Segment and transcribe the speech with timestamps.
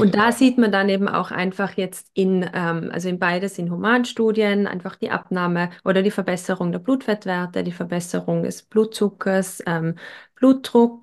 [0.00, 3.70] Und da sieht man dann eben auch einfach jetzt in, ähm, also in beides in
[3.70, 9.96] Humanstudien, einfach die Abnahme oder die Verbesserung der Blutfettwerte, die Verbesserung des Blutzuckers, ähm,
[10.34, 11.02] Blutdruck,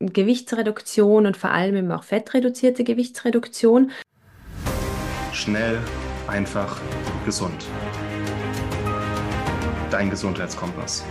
[0.00, 3.92] Gewichtsreduktion und vor allem eben auch fettreduzierte Gewichtsreduktion.
[5.32, 5.78] Schnell,
[6.26, 6.80] einfach,
[7.24, 7.64] gesund.
[9.90, 11.04] Dein Gesundheitskompass.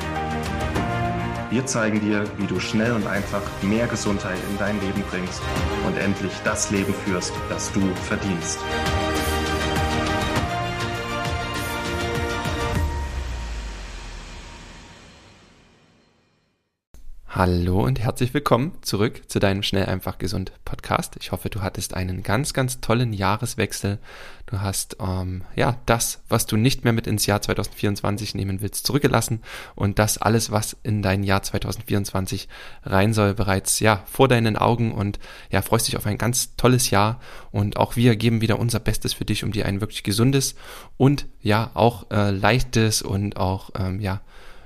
[1.53, 5.39] Wir zeigen dir, wie du schnell und einfach mehr Gesundheit in dein Leben bringst
[5.85, 8.57] und endlich das Leben führst, das du verdienst.
[17.35, 21.15] Hallo und herzlich willkommen zurück zu deinem Schnell einfach gesund Podcast.
[21.19, 23.97] Ich hoffe, du hattest einen ganz, ganz tollen Jahreswechsel.
[24.45, 28.85] Du hast ähm, ja das, was du nicht mehr mit ins Jahr 2024 nehmen willst,
[28.85, 29.41] zurückgelassen
[29.73, 32.49] und das alles, was in dein Jahr 2024
[32.83, 35.17] rein soll, bereits ja vor deinen Augen und
[35.49, 39.13] ja freust dich auf ein ganz tolles Jahr und auch wir geben wieder unser Bestes
[39.13, 40.53] für dich, um dir ein wirklich gesundes
[40.97, 44.21] und ja auch äh, leichtes und auch ähm, ja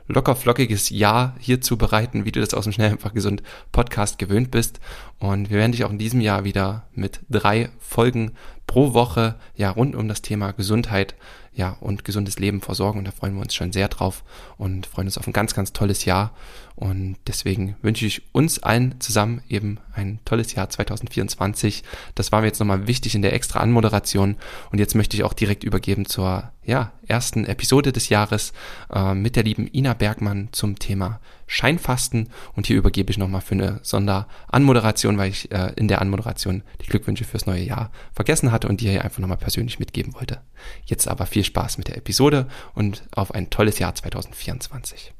[0.07, 4.17] locker flockiges Jahr hier zu bereiten, wie du das aus dem Schnell einfach gesund Podcast
[4.19, 4.79] gewöhnt bist.
[5.19, 8.33] Und wir werden dich auch in diesem Jahr wieder mit drei Folgen
[8.67, 11.15] pro Woche ja rund um das Thema Gesundheit
[11.53, 12.99] ja und gesundes Leben versorgen.
[12.99, 14.23] Und da freuen wir uns schon sehr drauf
[14.57, 16.35] und freuen uns auf ein ganz ganz tolles Jahr.
[16.75, 21.83] Und deswegen wünsche ich uns allen zusammen eben ein tolles Jahr 2024.
[22.13, 24.35] Das war mir jetzt nochmal wichtig in der extra Anmoderation.
[24.71, 28.53] Und jetzt möchte ich auch direkt übergeben zur ja, ersten Episode des Jahres
[28.93, 33.55] äh, mit der lieben Ina Bergmann zum Thema Scheinfasten und hier übergebe ich nochmal für
[33.55, 38.67] eine Sonderanmoderation, weil ich äh, in der Anmoderation die Glückwünsche fürs neue Jahr vergessen hatte
[38.67, 40.41] und dir hier einfach nochmal persönlich mitgeben wollte.
[40.85, 45.13] Jetzt aber viel Spaß mit der Episode und auf ein tolles Jahr 2024.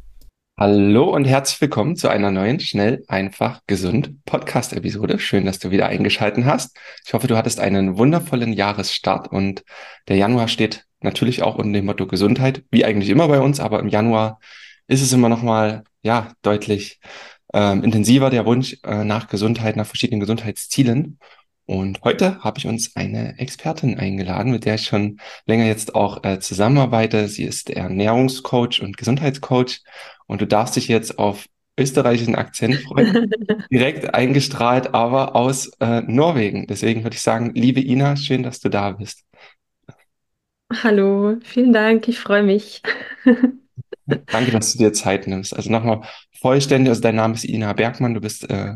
[0.60, 5.20] Hallo und herzlich willkommen zu einer neuen Schnell, einfach, gesund Podcast-Episode.
[5.20, 6.76] Schön, dass du wieder eingeschalten hast.
[7.06, 9.64] Ich hoffe, du hattest einen wundervollen Jahresstart und
[10.08, 13.80] der Januar steht natürlich auch unter dem Motto Gesundheit, wie eigentlich immer bei uns, aber
[13.80, 14.40] im Januar
[14.88, 17.00] ist es immer noch mal ja deutlich
[17.54, 21.20] ähm, intensiver der Wunsch äh, nach Gesundheit, nach verschiedenen Gesundheitszielen.
[21.66, 26.24] Und heute habe ich uns eine Expertin eingeladen, mit der ich schon länger jetzt auch
[26.24, 27.28] äh, zusammenarbeite.
[27.28, 29.82] Sie ist Ernährungscoach und Gesundheitscoach.
[30.28, 31.46] Und du darfst dich jetzt auf
[31.78, 33.30] österreichischen Akzent freuen,
[33.72, 36.68] direkt eingestrahlt, aber aus äh, Norwegen.
[36.68, 39.26] Deswegen würde ich sagen, liebe Ina, schön, dass du da bist.
[40.84, 42.82] Hallo, vielen Dank, ich freue mich.
[44.30, 45.56] Danke, dass du dir Zeit nimmst.
[45.56, 46.02] Also nochmal
[46.40, 48.76] vollständig, also dein Name ist Ina Bergmann, du bist äh,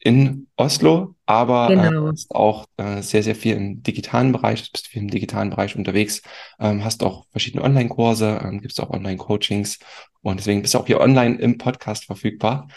[0.00, 2.06] in Oslo, aber äh, Genau.
[2.08, 5.76] äh, hast auch äh, sehr, sehr viel im digitalen Bereich, bist viel im digitalen Bereich
[5.76, 6.22] unterwegs,
[6.60, 9.78] ähm, hast auch verschiedene Online-Kurse, ähm, gibst auch Online-Coachings
[10.22, 12.68] und deswegen bist du auch hier online im Podcast verfügbar.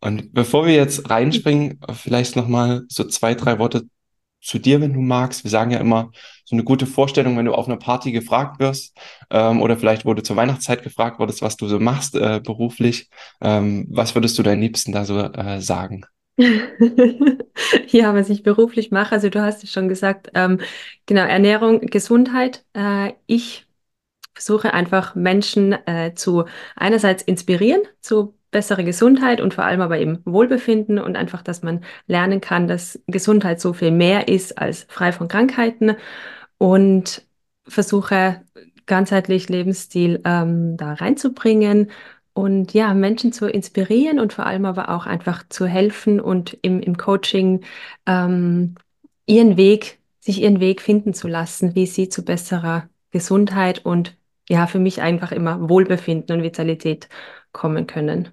[0.00, 3.86] Und bevor wir jetzt reinspringen, vielleicht nochmal so zwei, drei Worte
[4.40, 5.44] zu dir, wenn du magst.
[5.44, 6.10] Wir sagen ja immer,
[6.44, 8.96] so eine gute Vorstellung, wenn du auf einer Party gefragt wirst
[9.30, 13.10] ähm, oder vielleicht, du zur Weihnachtszeit gefragt wurdest, was du so machst äh, beruflich.
[13.40, 16.04] Ähm, was würdest du deinen Liebsten da so äh, sagen?
[17.88, 20.60] Ja, was ich beruflich mache, also du hast es schon gesagt, ähm,
[21.06, 22.64] genau, Ernährung, Gesundheit.
[22.74, 23.66] Äh, ich
[24.34, 26.44] versuche einfach Menschen äh, zu
[26.76, 31.84] einerseits inspirieren zu besserer Gesundheit und vor allem aber eben Wohlbefinden und einfach, dass man
[32.06, 35.96] lernen kann, dass Gesundheit so viel mehr ist als frei von Krankheiten
[36.58, 37.22] und
[37.66, 38.42] versuche
[38.86, 41.90] ganzheitlich Lebensstil ähm, da reinzubringen
[42.32, 46.80] und ja, Menschen zu inspirieren und vor allem aber auch einfach zu helfen und im,
[46.80, 47.64] im Coaching
[48.06, 48.74] ähm,
[49.26, 54.16] ihren Weg, sich ihren Weg finden zu lassen, wie sie zu besserer Gesundheit und
[54.48, 57.08] ja, für mich einfach immer Wohlbefinden und Vitalität
[57.56, 58.30] kommen können.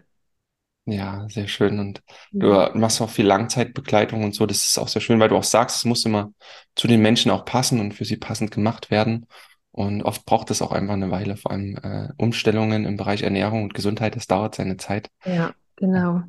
[0.86, 1.80] Ja, sehr schön.
[1.80, 2.02] Und
[2.40, 2.64] du Mhm.
[2.74, 4.46] machst auch viel Langzeitbegleitung und so.
[4.46, 6.34] Das ist auch sehr schön, weil du auch sagst, es muss immer
[6.76, 9.26] zu den Menschen auch passen und für sie passend gemacht werden.
[9.72, 13.64] Und oft braucht es auch einfach eine Weile, vor allem äh, Umstellungen im Bereich Ernährung
[13.64, 14.16] und Gesundheit.
[14.18, 15.10] Das dauert seine Zeit.
[15.26, 16.24] Ja, genau.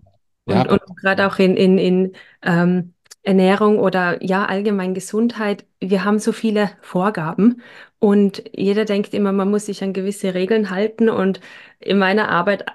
[0.46, 2.12] Ja, Und, und gerade auch in, in, in
[2.42, 7.62] ähm, Ernährung oder ja, allgemein Gesundheit, wir haben so viele Vorgaben
[7.98, 11.08] und jeder denkt immer, man muss sich an gewisse Regeln halten.
[11.08, 11.40] Und
[11.80, 12.66] in meiner Arbeit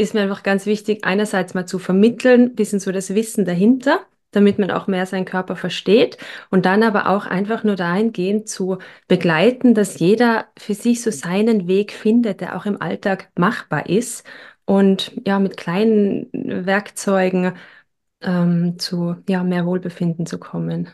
[0.00, 4.00] ist mir einfach ganz wichtig, einerseits mal zu vermitteln, bisschen so das Wissen dahinter,
[4.32, 6.18] damit man auch mehr seinen Körper versteht
[6.50, 11.68] und dann aber auch einfach nur dahingehend zu begleiten, dass jeder für sich so seinen
[11.68, 14.24] Weg findet, der auch im Alltag machbar ist
[14.66, 17.54] und ja, mit kleinen Werkzeugen
[18.22, 20.88] ähm, zu ja, mehr Wohlbefinden zu kommen.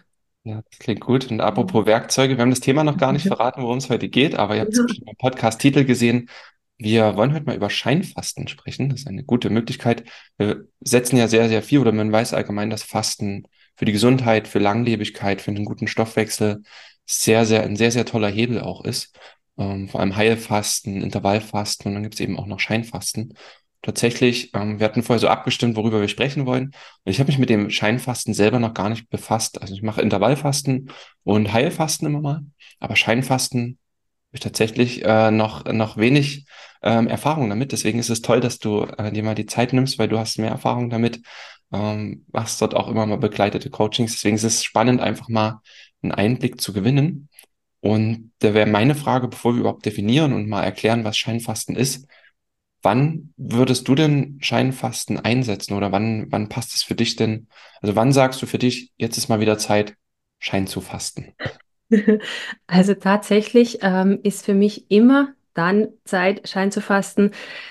[0.44, 1.30] ja, das klingt gut.
[1.30, 3.28] Und apropos Werkzeuge, wir haben das Thema noch gar nicht Mhm.
[3.28, 4.84] verraten, worum es heute geht, aber ihr habt es Ja.
[4.84, 6.28] bestimmt im Podcast-Titel gesehen.
[6.78, 8.90] Wir wollen heute mal über Scheinfasten sprechen.
[8.90, 10.04] Das ist eine gute Möglichkeit.
[10.36, 13.46] Wir setzen ja sehr, sehr viel oder man weiß allgemein, dass Fasten
[13.76, 16.62] für die Gesundheit, für Langlebigkeit, für einen guten Stoffwechsel
[17.06, 19.16] sehr, sehr, ein sehr, sehr toller Hebel auch ist.
[19.58, 23.34] Ähm, vor allem Heilfasten, Intervallfasten und dann gibt es eben auch noch Scheinfasten.
[23.82, 26.72] Tatsächlich, ähm, wir hatten vorher so abgestimmt, worüber wir sprechen wollen.
[27.04, 29.62] Und ich habe mich mit dem Scheinfasten selber noch gar nicht befasst.
[29.62, 30.90] Also ich mache Intervallfasten
[31.22, 32.42] und Heilfasten immer mal,
[32.80, 33.78] aber Scheinfasten
[34.36, 36.46] ich tatsächlich äh, noch, noch wenig
[36.82, 37.72] ähm, Erfahrung damit.
[37.72, 40.38] Deswegen ist es toll, dass du äh, dir mal die Zeit nimmst, weil du hast
[40.38, 41.20] mehr Erfahrung damit.
[41.72, 44.12] Ähm, machst dort auch immer mal begleitete Coachings.
[44.12, 45.60] Deswegen ist es spannend, einfach mal
[46.02, 47.28] einen Einblick zu gewinnen.
[47.80, 52.06] Und da wäre meine Frage, bevor wir überhaupt definieren und mal erklären, was Scheinfasten ist,
[52.82, 57.48] wann würdest du denn Scheinfasten einsetzen oder wann, wann passt es für dich denn?
[57.80, 59.96] Also wann sagst du für dich, jetzt ist mal wieder Zeit,
[60.38, 61.34] Schein zu fasten?
[62.66, 67.30] Also tatsächlich ähm, ist für mich immer dann Zeit, Schein zu fasten,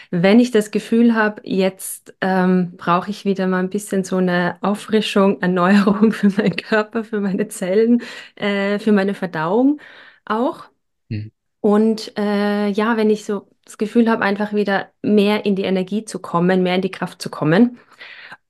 [0.10, 4.58] wenn ich das Gefühl habe, jetzt ähm, brauche ich wieder mal ein bisschen so eine
[4.62, 8.02] Auffrischung, Erneuerung für meinen Körper, für meine Zellen,
[8.36, 9.80] äh, für meine Verdauung
[10.26, 10.66] auch.
[11.10, 11.32] Hm.
[11.62, 16.06] Und äh, ja, wenn ich so das Gefühl habe, einfach wieder mehr in die Energie
[16.06, 17.80] zu kommen, mehr in die Kraft zu kommen,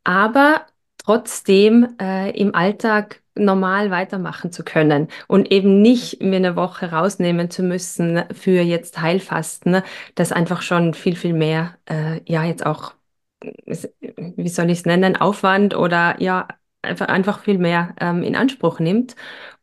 [0.03, 0.65] aber
[1.05, 7.49] trotzdem äh, im Alltag normal weitermachen zu können und eben nicht mir eine Woche rausnehmen
[7.51, 9.81] zu müssen für jetzt Heilfasten,
[10.15, 12.93] das einfach schon viel, viel mehr, äh, ja, jetzt auch,
[13.41, 16.47] wie soll ich es nennen, Aufwand oder ja,
[16.81, 19.15] einfach, einfach viel mehr ähm, in Anspruch nimmt.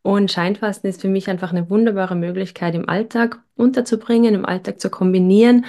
[0.02, 4.90] Und Scheinfasten ist für mich einfach eine wunderbare Möglichkeit, im Alltag unterzubringen, im Alltag zu
[4.90, 5.64] kombinieren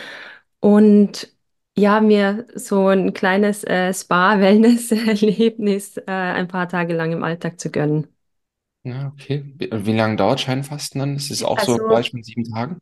[0.59, 1.32] und
[1.77, 7.71] ja, mir so ein kleines äh, Spa-Wellness-Erlebnis äh, ein paar Tage lang im Alltag zu
[7.71, 8.07] gönnen.
[8.83, 9.43] Ja, okay.
[9.57, 11.15] Wie, wie lange dauert Scheinfasten dann?
[11.15, 12.79] Ist es auch so Also, gleich mit sieben Tagen?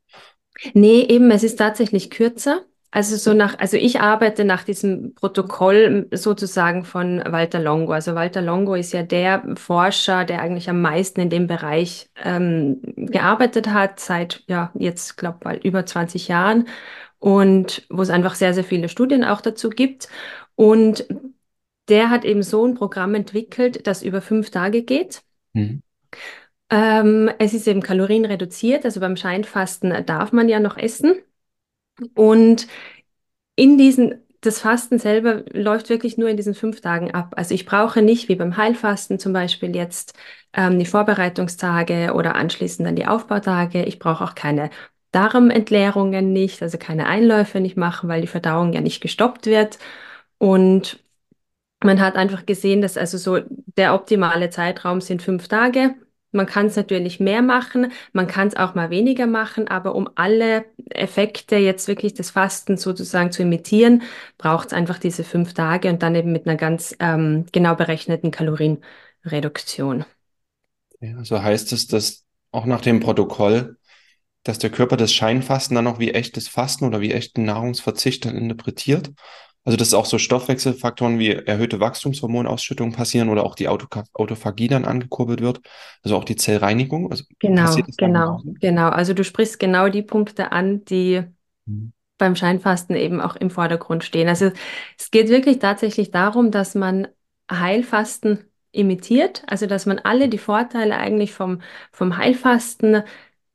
[0.74, 2.62] nee, eben, es ist tatsächlich kürzer.
[2.94, 7.94] Also so nach, also ich arbeite nach diesem Protokoll sozusagen von Walter Longo.
[7.94, 12.82] Also Walter Longo ist ja der Forscher, der eigentlich am meisten in dem Bereich ähm,
[12.98, 16.68] gearbeitet hat, seit ja jetzt glaube mal über 20 Jahren
[17.22, 20.10] und wo es einfach sehr, sehr viele Studien auch dazu gibt.
[20.56, 21.06] Und
[21.88, 25.22] der hat eben so ein Programm entwickelt, das über fünf Tage geht.
[25.54, 25.84] Mhm.
[26.72, 31.14] Ähm, es ist eben kalorienreduziert, also beim Scheinfasten darf man ja noch essen.
[32.16, 32.68] Und
[33.56, 37.36] in diesen, das Fasten selber läuft wirklich nur in diesen fünf Tagen ab.
[37.38, 40.18] Also ich brauche nicht, wie beim Heilfasten zum Beispiel jetzt,
[40.54, 43.84] ähm, die Vorbereitungstage oder anschließend dann die Aufbautage.
[43.84, 44.72] Ich brauche auch keine
[45.12, 49.80] Darmentleerungen nicht, also keine Einläufe nicht machen, weil die Verdauung ja nicht gestoppt wird.
[50.38, 51.00] Und
[51.84, 53.40] man hat einfach gesehen, dass also so
[53.78, 55.96] der optimale Zeitraum sind fünf Tage.
[56.34, 60.10] Man kann es natürlich mehr machen, man kann es auch mal weniger machen, aber um
[60.16, 64.04] alle Effekte jetzt wirklich des Fastens sozusagen zu imitieren,
[64.38, 68.32] braucht es einfach diese fünf Tage und dann eben mit einer ganz ähm, genau berechneten
[68.32, 70.06] Kalorienreduktion.
[71.02, 73.78] Ja, also heißt es, dass auch nach dem Protokoll,
[74.44, 78.36] dass der Körper das Scheinfasten dann auch wie echtes Fasten oder wie echten Nahrungsverzicht dann
[78.36, 79.12] interpretiert?
[79.64, 84.86] Also, dass auch so Stoffwechselfaktoren wie erhöhte Wachstumshormonausschüttung passieren oder auch die Autoka- Autophagie dann
[84.86, 85.62] angekurbelt wird,
[86.04, 87.12] also auch die Zellreinigung.
[87.12, 88.90] Also Genau, genau, genau.
[88.90, 91.24] Also du sprichst genau die Punkte an, die
[91.68, 91.92] Mhm.
[92.18, 94.28] beim Scheinfasten eben auch im Vordergrund stehen.
[94.28, 94.52] Also
[94.98, 97.08] es geht wirklich tatsächlich darum, dass man
[97.52, 98.40] Heilfasten
[98.72, 101.62] imitiert, also dass man alle die Vorteile eigentlich vom,
[101.92, 103.04] vom Heilfasten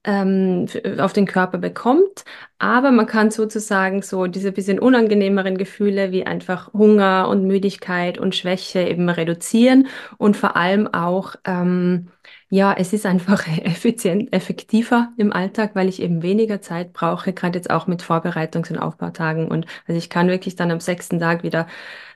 [0.06, 0.66] ähm,
[0.98, 2.24] auf den Körper bekommt,
[2.58, 8.34] aber man kann sozusagen so diese bisschen unangenehmeren Gefühle wie einfach Hunger und Müdigkeit und
[8.34, 12.08] Schwäche eben reduzieren und vor allem auch ähm,
[12.48, 17.58] ja, es ist einfach effizient, effektiver im Alltag, weil ich eben weniger Zeit brauche, gerade
[17.58, 19.48] jetzt auch mit Vorbereitungs- und Aufbautagen.
[19.48, 21.66] Und also ich kann wirklich dann am sechsten Tag wieder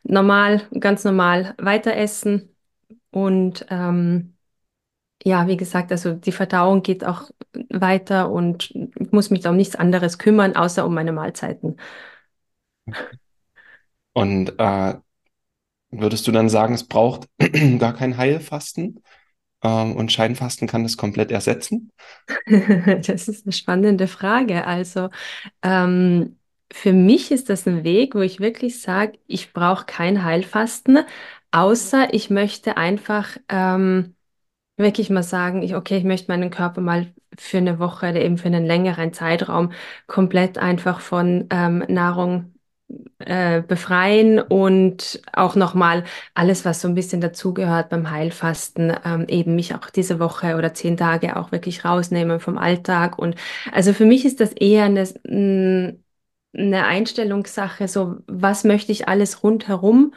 [0.03, 2.55] normal, ganz normal weiter essen.
[3.11, 4.35] Und ähm,
[5.25, 7.31] ja, wie gesagt, also die Verdauung geht auch
[7.71, 11.77] weiter und ich muss mich da um nichts anderes kümmern, außer um meine Mahlzeiten.
[14.13, 14.95] Und äh,
[15.91, 17.29] würdest du dann sagen, es braucht
[17.79, 19.03] gar kein Heilfasten?
[19.63, 21.93] Ähm, und Scheinfasten kann das komplett ersetzen?
[23.07, 24.67] Das ist eine spannende Frage.
[24.67, 25.11] Also
[25.63, 26.39] ähm,
[26.73, 31.01] für mich ist das ein Weg, wo ich wirklich sage, ich brauche kein Heilfasten,
[31.51, 34.15] außer ich möchte einfach ähm,
[34.81, 38.39] wirklich mal sagen, ich, okay, ich möchte meinen Körper mal für eine Woche oder eben
[38.39, 39.73] für einen längeren Zeitraum
[40.07, 42.55] komplett einfach von ähm, Nahrung
[43.21, 49.55] äh, befreien und auch nochmal alles, was so ein bisschen dazugehört beim Heilfasten, ähm, eben
[49.55, 53.19] mich auch diese Woche oder zehn Tage auch wirklich rausnehmen vom Alltag.
[53.19, 53.37] Und
[53.73, 55.93] also für mich ist das eher eine, mh,
[56.55, 60.13] eine Einstellungssache, so was möchte ich alles rundherum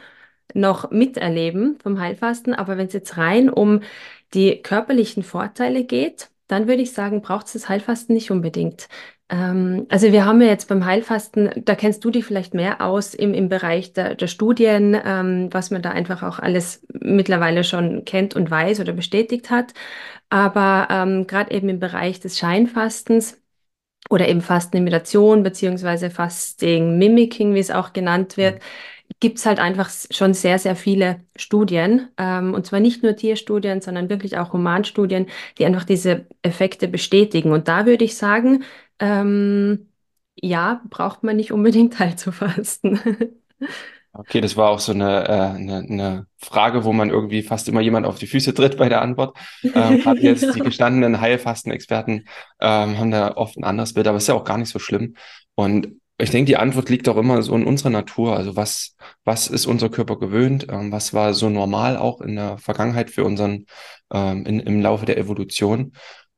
[0.54, 2.54] noch miterleben vom Heilfasten.
[2.54, 3.80] Aber wenn es jetzt rein um
[4.34, 8.88] die körperlichen Vorteile geht, dann würde ich sagen, braucht es das Heilfasten nicht unbedingt.
[9.30, 13.14] Ähm, also wir haben ja jetzt beim Heilfasten, da kennst du dich vielleicht mehr aus
[13.14, 18.04] im, im Bereich der, der Studien, ähm, was man da einfach auch alles mittlerweile schon
[18.04, 19.72] kennt und weiß oder bestätigt hat.
[20.28, 23.40] Aber ähm, gerade eben im Bereich des Scheinfastens,
[24.10, 28.60] oder eben Fastenimitation beziehungsweise Fasting Mimicking, wie es auch genannt wird,
[29.20, 32.08] gibt es halt einfach schon sehr, sehr viele Studien.
[32.18, 35.26] Ähm, und zwar nicht nur Tierstudien, sondern wirklich auch Humanstudien,
[35.58, 37.52] die einfach diese Effekte bestätigen.
[37.52, 38.64] Und da würde ich sagen,
[38.98, 39.88] ähm,
[40.36, 43.00] ja, braucht man nicht unbedingt teilzufasten.
[44.16, 47.80] Okay, das war auch so eine, äh, eine, eine Frage, wo man irgendwie fast immer
[47.80, 49.36] jemand auf die Füße tritt bei der Antwort.
[49.62, 52.28] Ähm, gerade jetzt die gestandenen Heilfastenexperten
[52.60, 55.16] ähm, haben da oft ein anderes Bild, aber ist ja auch gar nicht so schlimm.
[55.56, 58.36] Und ich denke, die Antwort liegt auch immer so in unserer Natur.
[58.36, 60.66] Also was, was ist unser Körper gewöhnt?
[60.70, 63.66] Ähm, was war so normal auch in der Vergangenheit für unseren,
[64.12, 65.92] ähm, in, im Laufe der Evolution?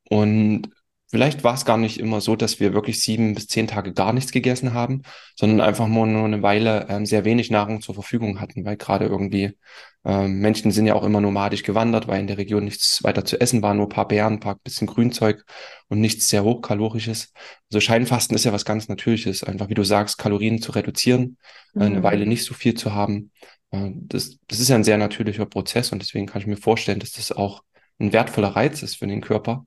[0.08, 0.70] Und
[1.16, 4.12] Vielleicht war es gar nicht immer so, dass wir wirklich sieben bis zehn Tage gar
[4.12, 5.00] nichts gegessen haben,
[5.34, 9.06] sondern einfach nur, nur eine Weile ähm, sehr wenig Nahrung zur Verfügung hatten, weil gerade
[9.06, 9.56] irgendwie
[10.04, 13.40] ähm, Menschen sind ja auch immer nomadisch gewandert, weil in der Region nichts weiter zu
[13.40, 15.42] essen war, nur paar Beeren, paar bisschen Grünzeug
[15.88, 17.32] und nichts sehr hochkalorisches.
[17.70, 21.38] Also Scheinfasten ist ja was ganz Natürliches, einfach wie du sagst, Kalorien zu reduzieren,
[21.72, 21.80] mhm.
[21.80, 22.28] äh, eine Weile mhm.
[22.28, 23.30] nicht so viel zu haben.
[23.70, 27.00] Äh, das, das ist ja ein sehr natürlicher Prozess und deswegen kann ich mir vorstellen,
[27.00, 27.62] dass das auch
[27.98, 29.64] ein wertvoller Reiz ist für den Körper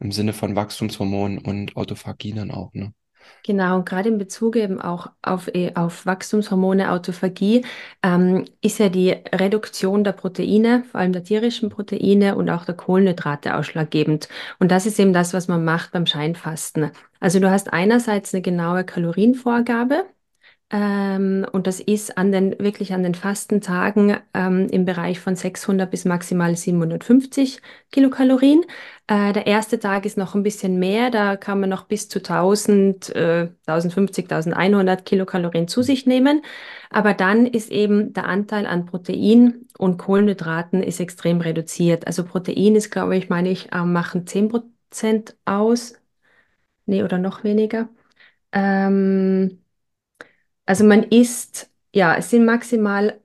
[0.00, 2.92] im Sinne von Wachstumshormonen und Autophagie dann auch, ne?
[3.44, 7.64] Genau, und gerade in Bezug eben auch auf, eh, auf Wachstumshormone, Autophagie,
[8.02, 12.74] ähm, ist ja die Reduktion der Proteine, vor allem der tierischen Proteine und auch der
[12.76, 14.28] Kohlenhydrate ausschlaggebend.
[14.58, 16.90] Und das ist eben das, was man macht beim Scheinfasten.
[17.18, 20.04] Also du hast einerseits eine genaue Kalorienvorgabe,
[20.72, 25.90] ähm, und das ist an den, wirklich an den Fastentagen ähm, im Bereich von 600
[25.90, 27.60] bis maximal 750
[27.90, 28.62] Kilokalorien.
[29.08, 32.22] Äh, der erste Tag ist noch ein bisschen mehr, da kann man noch bis zu
[32.22, 36.42] 1000, äh, 1050, 1100 Kilokalorien zu sich nehmen.
[36.90, 42.06] Aber dann ist eben der Anteil an Protein und Kohlenhydraten ist extrem reduziert.
[42.06, 45.94] Also Protein ist, glaube ich, meine ich, äh, machen 10 Prozent aus.
[46.86, 47.88] Nee, oder noch weniger.
[48.52, 49.59] Ähm,
[50.70, 53.20] also man isst, ja, es sind maximal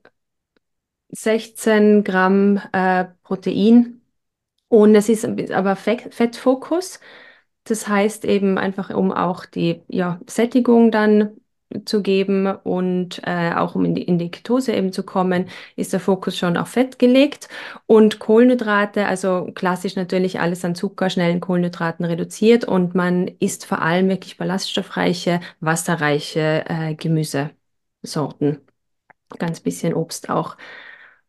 [1.10, 4.00] 16 Gramm äh, Protein
[4.68, 7.00] und es ist aber Fett, Fettfokus.
[7.64, 11.40] Das heißt eben einfach, um auch die ja, Sättigung dann
[11.84, 15.92] zu geben und äh, auch um in die, in die Ketose eben zu kommen, ist
[15.92, 17.48] der Fokus schon auf Fett gelegt
[17.86, 23.82] und Kohlenhydrate, also klassisch natürlich alles an Zucker, schnellen Kohlenhydraten reduziert und man isst vor
[23.82, 28.60] allem wirklich ballaststoffreiche, wasserreiche äh, Gemüsesorten.
[29.38, 30.56] Ganz bisschen Obst auch.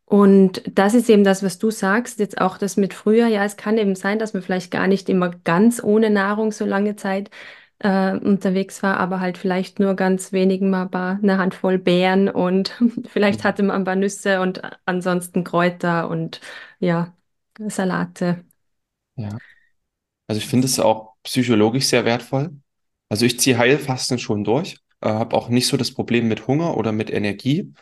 [0.04, 3.26] Und das ist eben das, was du sagst, jetzt auch das mit früher.
[3.26, 6.64] Ja, es kann eben sein, dass man vielleicht gar nicht immer ganz ohne Nahrung so
[6.64, 7.30] lange Zeit
[7.80, 12.72] äh, unterwegs war, aber halt vielleicht nur ganz wenigen mal eine Handvoll Beeren und
[13.08, 16.40] vielleicht hatte man ein paar Nüsse und ansonsten Kräuter und
[16.80, 17.14] ja,
[17.68, 18.44] Salate.
[19.16, 19.38] Ja.
[20.26, 22.52] Also ich finde es auch psychologisch sehr wertvoll.
[23.08, 26.76] Also ich ziehe Heilfasten schon durch, äh, habe auch nicht so das Problem mit Hunger
[26.76, 27.74] oder mit Energie,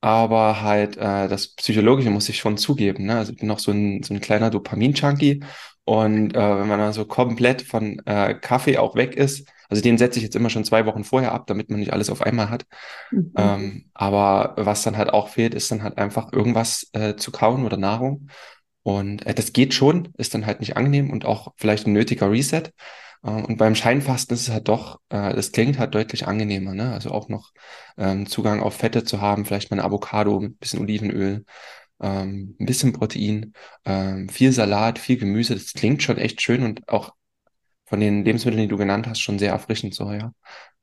[0.00, 3.06] aber halt äh, das Psychologische muss ich schon zugeben.
[3.06, 3.16] Ne?
[3.16, 5.42] Also ich bin noch so ein, so ein kleiner Dopamin-Junkie
[5.84, 9.98] und äh, wenn man dann so komplett von äh, Kaffee auch weg ist, also den
[9.98, 12.50] setze ich jetzt immer schon zwei Wochen vorher ab, damit man nicht alles auf einmal
[12.50, 12.64] hat.
[13.10, 13.32] Mhm.
[13.36, 17.64] Ähm, aber was dann halt auch fehlt, ist dann halt einfach irgendwas äh, zu kauen
[17.64, 18.28] oder Nahrung.
[18.82, 22.30] Und äh, das geht schon, ist dann halt nicht angenehm und auch vielleicht ein nötiger
[22.30, 22.70] Reset.
[23.22, 26.92] Äh, und beim Scheinfasten ist es halt doch, äh, das klingt halt deutlich angenehmer, ne?
[26.92, 27.52] Also auch noch
[27.96, 31.44] ähm, Zugang auf Fette zu haben, vielleicht mal eine Avocado mit bisschen Olivenöl
[32.04, 33.54] ähm, ein bisschen Protein,
[33.86, 35.54] ähm, viel Salat, viel Gemüse.
[35.54, 37.14] Das klingt schon echt schön und auch
[37.86, 40.32] von den Lebensmitteln, die du genannt hast, schon sehr erfrischend so, ja.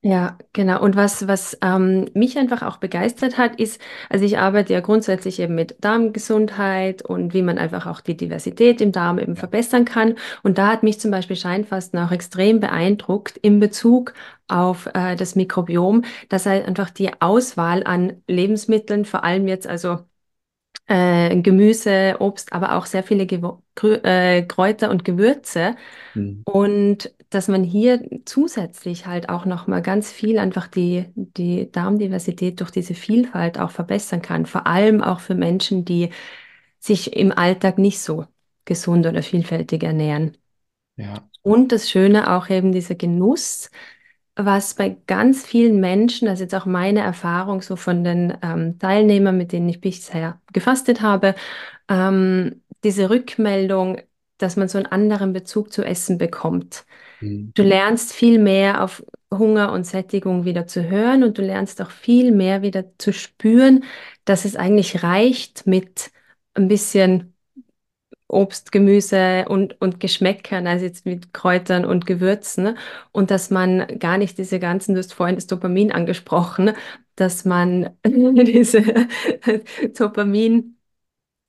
[0.03, 0.81] Ja, genau.
[0.81, 5.39] Und was, was ähm, mich einfach auch begeistert hat, ist, also ich arbeite ja grundsätzlich
[5.39, 10.15] eben mit Darmgesundheit und wie man einfach auch die Diversität im Darm eben verbessern kann.
[10.41, 14.15] Und da hat mich zum Beispiel Scheinfasten auch extrem beeindruckt in Bezug
[14.47, 19.99] auf äh, das Mikrobiom, dass halt einfach die Auswahl an Lebensmitteln, vor allem jetzt also
[20.91, 23.59] äh, Gemüse, Obst, aber auch sehr viele Gew
[24.03, 25.75] äh, Kräuter und Gewürze.
[26.13, 26.41] Mhm.
[26.43, 32.71] Und dass man hier zusätzlich halt auch nochmal ganz viel einfach die, die Darmdiversität durch
[32.71, 34.45] diese Vielfalt auch verbessern kann.
[34.45, 36.09] Vor allem auch für Menschen, die
[36.79, 38.25] sich im Alltag nicht so
[38.65, 40.37] gesund oder vielfältig ernähren.
[40.97, 41.23] Ja.
[41.41, 43.71] Und das Schöne auch eben dieser Genuss,
[44.35, 48.79] was bei ganz vielen Menschen, das ist jetzt auch meine Erfahrung so von den ähm,
[48.79, 51.35] Teilnehmern, mit denen ich bisher gefastet habe,
[51.89, 54.01] ähm, diese Rückmeldung,
[54.37, 56.85] dass man so einen anderen Bezug zu Essen bekommt.
[57.19, 57.51] Mhm.
[57.53, 61.91] Du lernst viel mehr auf Hunger und Sättigung wieder zu hören und du lernst auch
[61.91, 63.83] viel mehr wieder zu spüren,
[64.25, 66.11] dass es eigentlich reicht mit
[66.53, 67.30] ein bisschen
[68.31, 72.77] Obst, Gemüse und, und Geschmäckern, also jetzt mit Kräutern und Gewürzen.
[73.11, 76.71] Und dass man gar nicht diese ganzen, du hast vorhin das Dopamin angesprochen,
[77.15, 78.83] dass man diese
[79.97, 80.77] Dopamin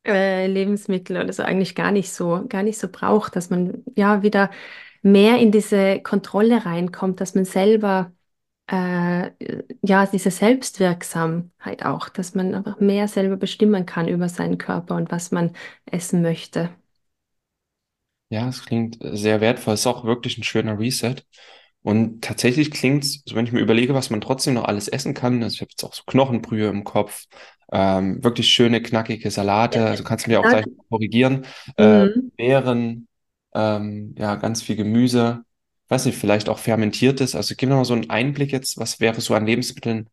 [0.06, 4.22] äh, Lebensmittel oder so eigentlich gar nicht so, gar nicht so braucht, dass man ja
[4.22, 4.50] wieder
[5.02, 8.12] mehr in diese Kontrolle reinkommt, dass man selber
[8.68, 9.30] äh,
[9.82, 15.10] ja diese Selbstwirksamkeit auch, dass man einfach mehr selber bestimmen kann über seinen Körper und
[15.10, 15.52] was man
[15.86, 16.70] essen möchte.
[18.30, 19.74] Ja, es klingt sehr wertvoll.
[19.74, 21.16] Es ist auch wirklich ein schöner Reset.
[21.82, 25.14] Und tatsächlich klingt es, so wenn ich mir überlege, was man trotzdem noch alles essen
[25.14, 27.26] kann, also ich habe jetzt auch so Knochenbrühe im Kopf,
[27.72, 31.44] ähm, wirklich schöne, knackige Salate, also kannst du mir auch gleich korrigieren,
[31.76, 32.30] äh, Mhm.
[32.36, 33.08] Beeren,
[33.54, 35.42] ähm, ja, ganz viel Gemüse,
[35.92, 37.34] weiß nicht, vielleicht auch fermentiertes.
[37.34, 40.08] Also gib mir mal so einen Einblick jetzt, was wäre so an Lebensmitteln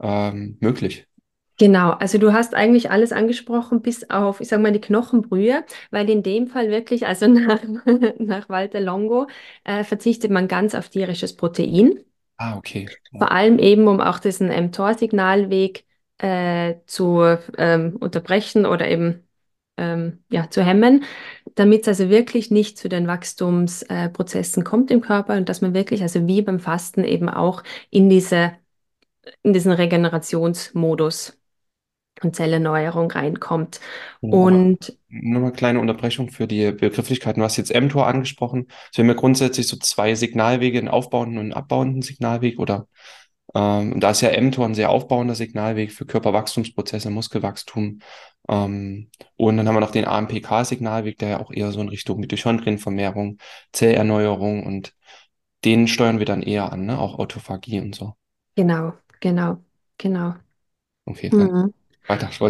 [0.00, 1.06] ähm, möglich?
[1.58, 6.08] Genau, also du hast eigentlich alles angesprochen, bis auf, ich sag mal, die Knochenbrühe, weil
[6.08, 7.60] in dem Fall wirklich, also nach,
[8.18, 9.26] nach Walter Longo,
[9.64, 11.98] äh, verzichtet man ganz auf tierisches Protein.
[12.36, 12.88] Ah, okay.
[13.12, 13.18] Ja.
[13.18, 15.84] Vor allem eben, um auch diesen mTOR-Signalweg
[16.18, 19.23] äh, zu ähm, unterbrechen oder eben
[19.76, 21.04] ähm, ja, zu hemmen,
[21.54, 25.74] damit es also wirklich nicht zu den Wachstumsprozessen äh, kommt im Körper und dass man
[25.74, 28.52] wirklich, also wie beim Fasten eben auch in diese,
[29.42, 31.38] in diesen Regenerationsmodus
[32.22, 33.80] und Zellerneuerung reinkommt.
[34.22, 37.40] Aber Und nur mal kleine Unterbrechung für die Begrifflichkeiten.
[37.40, 38.68] Du hast jetzt mTOR angesprochen.
[38.94, 42.88] Wir haben ja grundsätzlich so zwei Signalwege, einen aufbauenden und einen abbauenden Signalweg oder
[43.54, 48.00] ähm, da ist ja mTOR ein sehr aufbauender Signalweg für Körperwachstumsprozesse, Muskelwachstum.
[48.48, 52.20] Ähm, und dann haben wir noch den AMPK-Signalweg, der ja auch eher so in Richtung
[52.20, 53.38] Mitochondrienvermehrung,
[53.72, 54.94] Zellerneuerung und
[55.64, 56.98] den steuern wir dann eher an, ne?
[56.98, 58.14] Auch Autophagie und so.
[58.56, 59.62] genau, genau,
[59.98, 60.34] genau.
[61.06, 61.72] Okay, Mhm.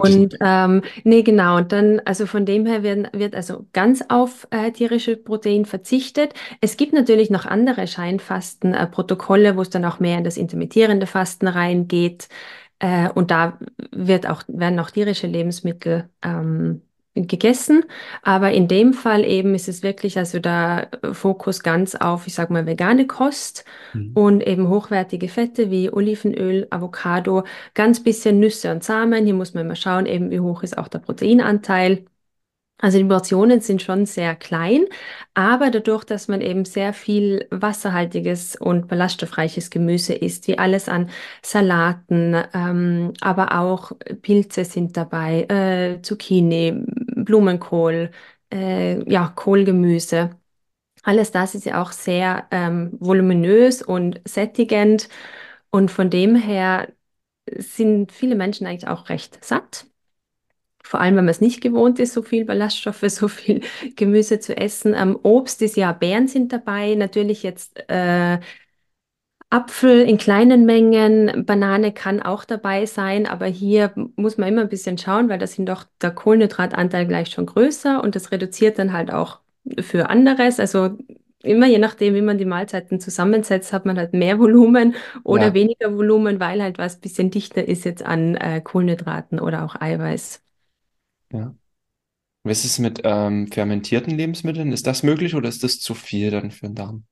[0.09, 1.59] Und ähm, nee, genau.
[1.59, 6.35] Und dann, also von dem her werden, wird also ganz auf äh, tierische Protein verzichtet.
[6.61, 11.47] Es gibt natürlich noch andere Scheinfasten-Protokolle, wo es dann auch mehr in das intermittierende Fasten
[11.47, 12.29] reingeht.
[12.81, 13.59] Äh, und da
[13.93, 16.83] wird auch, werden auch tierische Lebensmittel ähm,
[17.15, 17.85] gegessen.
[18.23, 22.51] Aber in dem Fall eben ist es wirklich also der Fokus ganz auf, ich sag
[22.51, 24.11] mal, vegane Kost Mhm.
[24.15, 29.25] und eben hochwertige Fette wie Olivenöl, Avocado ganz bisschen Nüsse und Samen.
[29.25, 32.05] Hier muss man immer schauen, eben wie hoch ist auch der Proteinanteil.
[32.79, 34.85] Also die Portionen sind schon sehr klein,
[35.33, 41.09] aber dadurch, dass man eben sehr viel wasserhaltiges und ballaststoffreiches Gemüse isst, wie alles an
[41.41, 48.11] Salaten, ähm, aber auch Pilze sind dabei, äh, Zucchini, Blumenkohl,
[48.53, 50.39] äh, ja, Kohlgemüse.
[51.03, 55.09] Alles das ist ja auch sehr ähm, voluminös und sättigend
[55.71, 56.89] und von dem her
[57.57, 59.87] sind viele Menschen eigentlich auch recht satt.
[60.85, 63.63] Vor allem, wenn man es nicht gewohnt ist, so viel Ballaststoffe, so viel
[63.97, 64.95] Gemüse zu essen.
[64.95, 66.95] Ähm, Obst ist ja, Beeren sind dabei.
[66.95, 68.39] Natürlich jetzt äh,
[69.55, 74.69] Apfel in kleinen Mengen, Banane kann auch dabei sein, aber hier muss man immer ein
[74.69, 78.93] bisschen schauen, weil da sind doch der Kohlenhydratanteil gleich schon größer und das reduziert dann
[78.93, 79.41] halt auch
[79.81, 80.59] für anderes.
[80.59, 80.99] Also
[81.45, 85.55] immer je nachdem, wie man die Mahlzeiten zusammensetzt, hat man halt mehr Volumen oder Ja,
[85.55, 89.77] weniger Volumen, weil halt was ein bisschen dichter ist jetzt an äh, Kohlenhydraten oder auch
[89.81, 90.43] Eiweiß.
[91.33, 91.55] ja.
[92.45, 94.73] Was ist mit ähm, fermentierten Lebensmitteln?
[94.73, 97.07] Ist das möglich oder ist das zu viel dann für den Darm?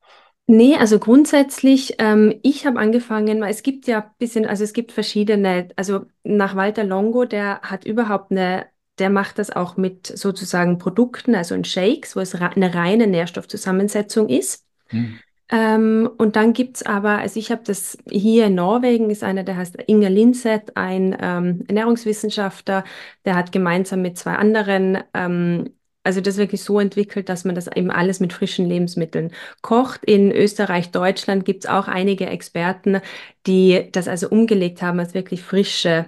[0.46, 4.72] Nee, also grundsätzlich, ähm, ich habe angefangen, weil es gibt ja ein bisschen, also es
[4.72, 8.66] gibt verschiedene, also nach Walter Longo, der hat überhaupt eine,
[8.98, 14.28] der macht das auch mit sozusagen Produkten, also in Shakes, wo es eine reine Nährstoffzusammensetzung
[14.28, 14.66] ist.
[14.88, 15.18] Hm.
[15.48, 19.44] Ähm, und dann gibt es aber, also ich habe das hier in Norwegen, ist einer,
[19.44, 22.84] der heißt Inger Linseth, ein ähm, Ernährungswissenschaftler,
[23.24, 25.70] der hat gemeinsam mit zwei anderen, ähm,
[26.04, 30.04] also das wirklich so entwickelt, dass man das eben alles mit frischen Lebensmitteln kocht.
[30.04, 33.00] In Österreich, Deutschland gibt es auch einige Experten,
[33.46, 36.06] die das also umgelegt haben als wirklich frische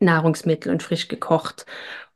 [0.00, 1.66] Nahrungsmittel und frisch gekocht.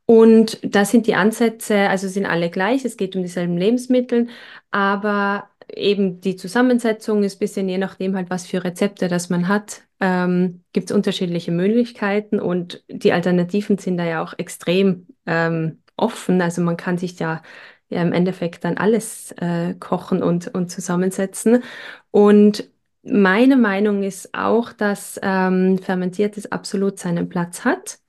[0.05, 4.27] Und da sind die Ansätze, also sind alle gleich, es geht um dieselben Lebensmittel,
[4.71, 9.47] aber eben die Zusammensetzung ist ein bisschen je nachdem halt, was für Rezepte das man
[9.47, 15.83] hat, ähm, gibt es unterschiedliche Möglichkeiten und die Alternativen sind da ja auch extrem ähm,
[15.99, 16.41] offen.
[16.41, 17.41] Also man kann sich ja,
[17.89, 21.63] ja im Endeffekt dann alles äh, kochen und, und zusammensetzen.
[22.11, 22.69] Und
[23.03, 27.99] meine Meinung ist auch, dass ähm, Fermentiertes absolut seinen Platz hat.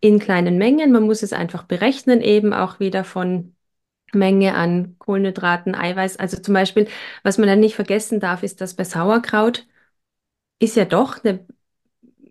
[0.00, 0.92] In kleinen Mengen.
[0.92, 3.54] Man muss es einfach berechnen, eben auch wieder von
[4.12, 6.18] Menge an Kohlenhydraten, Eiweiß.
[6.18, 6.88] Also zum Beispiel,
[7.22, 9.66] was man dann nicht vergessen darf, ist, dass bei Sauerkraut
[10.58, 11.46] ist ja doch eine,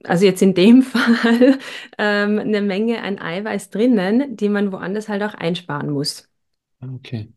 [0.03, 1.59] also jetzt in dem Fall,
[1.97, 6.29] ähm, eine Menge an Eiweiß drinnen, die man woanders halt auch einsparen muss.
[6.83, 7.29] Okay.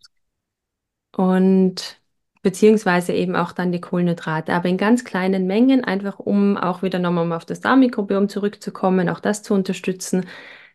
[1.16, 2.00] Und
[2.42, 6.98] beziehungsweise eben auch dann die Kohlenhydrate, aber in ganz kleinen Mengen, einfach um auch wieder
[6.98, 10.26] nochmal auf das Darmmikrobiom zurückzukommen, auch das zu unterstützen,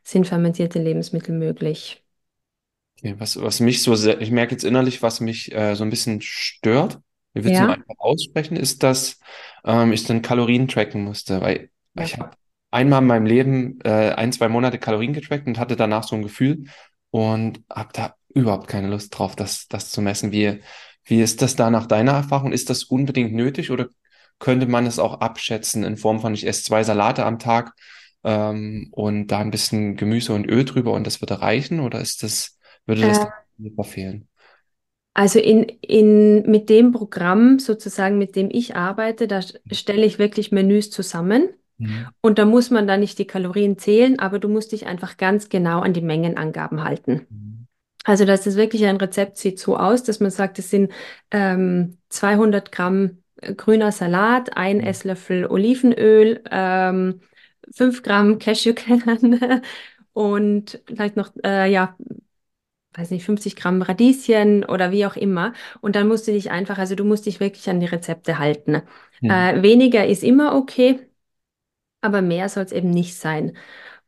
[0.03, 2.03] sind fermentierte Lebensmittel möglich.
[2.97, 5.89] Okay, was, was mich so sehr, ich merke jetzt innerlich, was mich äh, so ein
[5.89, 6.99] bisschen stört,
[7.33, 9.19] ich will es Ja, einfach aussprechen, ist, dass
[9.63, 12.03] ähm, ich dann Kalorien tracken musste, weil ja.
[12.03, 12.31] ich habe
[12.71, 16.23] einmal in meinem Leben äh, ein, zwei Monate Kalorien getrackt und hatte danach so ein
[16.23, 16.65] Gefühl
[17.11, 20.31] und habe da überhaupt keine Lust drauf, das, das zu messen.
[20.31, 20.59] Wie,
[21.05, 22.51] wie ist das da nach deiner Erfahrung?
[22.51, 23.89] Ist das unbedingt nötig oder
[24.37, 27.73] könnte man es auch abschätzen in Form von, ich esse zwei Salate am Tag
[28.23, 32.23] ähm, und da ein bisschen Gemüse und Öl drüber und das würde reichen oder ist
[32.23, 33.19] das, würde das
[33.59, 34.27] Äh, verfehlen?
[35.13, 40.51] Also in, in, mit dem Programm sozusagen, mit dem ich arbeite, da stelle ich wirklich
[40.51, 42.07] Menüs zusammen Mhm.
[42.21, 45.49] und da muss man dann nicht die Kalorien zählen, aber du musst dich einfach ganz
[45.49, 47.25] genau an die Mengenangaben halten.
[47.29, 47.67] Mhm.
[48.03, 50.91] Also das ist wirklich ein Rezept, sieht so aus, dass man sagt, es sind
[51.31, 54.83] ähm, 200 Gramm äh, grüner Salat, ein Mhm.
[54.83, 57.21] Esslöffel Olivenöl, ähm,
[57.71, 59.61] 5 Gramm Cashewkerne
[60.13, 61.95] und vielleicht noch, äh, ja,
[62.93, 65.53] weiß nicht, 50 Gramm Radieschen oder wie auch immer.
[65.81, 68.81] Und dann musst du dich einfach, also du musst dich wirklich an die Rezepte halten.
[69.21, 69.29] Mhm.
[69.29, 70.99] Äh, weniger ist immer okay,
[72.01, 73.57] aber mehr soll es eben nicht sein.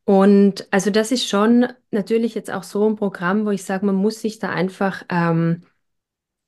[0.06, 3.96] Und also das ist schon natürlich jetzt auch so ein Programm, wo ich sage, man
[3.96, 5.64] muss sich da einfach ähm,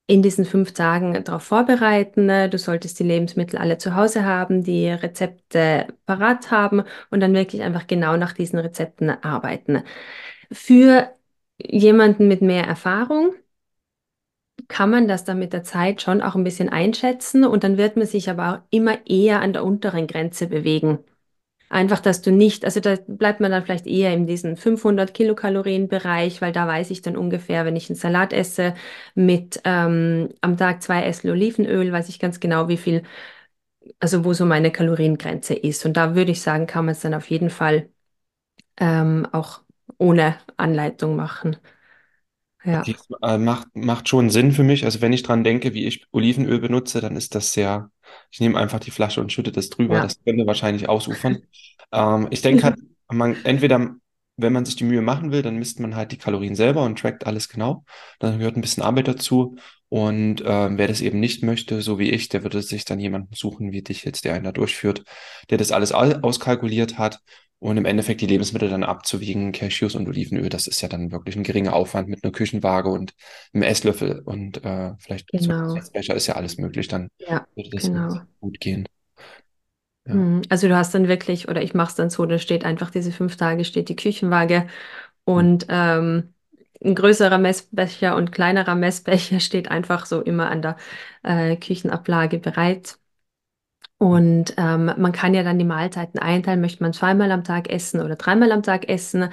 [0.08, 2.28] in diesen fünf Tagen darauf vorbereiten.
[2.50, 7.62] Du solltest die Lebensmittel alle zu Hause haben, die Rezepte parat haben und dann wirklich
[7.64, 9.84] einfach genau nach diesen Rezepten arbeiten.
[10.52, 11.12] Für
[11.60, 13.34] jemanden mit mehr Erfahrung
[14.68, 17.96] kann man das dann mit der Zeit schon auch ein bisschen einschätzen und dann wird
[17.98, 21.00] man sich aber auch immer eher an der unteren Grenze bewegen.
[21.74, 25.88] Einfach, dass du nicht, also da bleibt man dann vielleicht eher in diesem 500 Kilokalorien
[25.88, 28.76] Bereich, weil da weiß ich dann ungefähr, wenn ich einen Salat esse
[29.16, 33.02] mit ähm, am Tag zwei Esslöffel Olivenöl, weiß ich ganz genau, wie viel,
[34.00, 35.86] also wo so meine Kaloriengrenze ist.
[35.86, 37.90] Und da würde ich sagen, kann man es dann auf jeden Fall
[38.80, 39.62] ähm, auch
[40.00, 41.58] ohne Anleitung machen.
[42.64, 44.84] Ja, Okay, es äh, macht, macht schon Sinn für mich.
[44.86, 47.92] Also wenn ich dran denke, wie ich Olivenöl benutze, dann ist das sehr,
[48.32, 50.00] ich nehme einfach die Flasche und schütte das drüber.
[50.00, 50.02] ja.
[50.02, 51.44] Das könnte wahrscheinlich ausufern.
[51.92, 52.76] Ähm, ich denke halt,
[53.12, 53.96] man, entweder,
[54.38, 56.98] wenn man sich die Mühe machen will, dann misst man halt die Kalorien selber und
[57.00, 57.86] trackt alles genau.
[58.20, 59.58] Dann gehört ein bisschen Arbeit dazu.
[59.90, 63.36] Und ähm, wer das eben nicht möchte, so wie ich, der würde sich dann jemanden
[63.36, 65.04] suchen, wie dich jetzt, der einen da durchführt,
[65.52, 67.20] der das alles au- auskalkuliert hat
[67.64, 71.36] und im Endeffekt die Lebensmittel dann abzuwiegen, Cashews und Olivenöl, das ist ja dann wirklich
[71.38, 73.14] ein geringer Aufwand mit einer Küchenwaage und
[73.54, 75.74] einem Esslöffel und äh, vielleicht so Genau.
[75.74, 78.28] Essbecher ist ja alles möglich, dann Ja, würde das genau.
[78.42, 78.88] gut gehen.
[80.06, 80.24] Ja.
[80.24, 82.92] Hm, Also du hast dann wirklich, oder ich mache es dann so, da steht einfach
[82.92, 84.68] diese fünf Tage, steht die Küchenwaage
[85.26, 86.34] und ähm,
[86.84, 90.78] ein größerer Messbecher und kleinerer Messbecher steht einfach so immer an der
[91.24, 93.00] äh, Küchenablage bereit.
[94.04, 98.02] Und ähm, man kann ja dann die Mahlzeiten einteilen, möchte man zweimal am Tag essen
[98.02, 99.30] oder dreimal am Tag essen.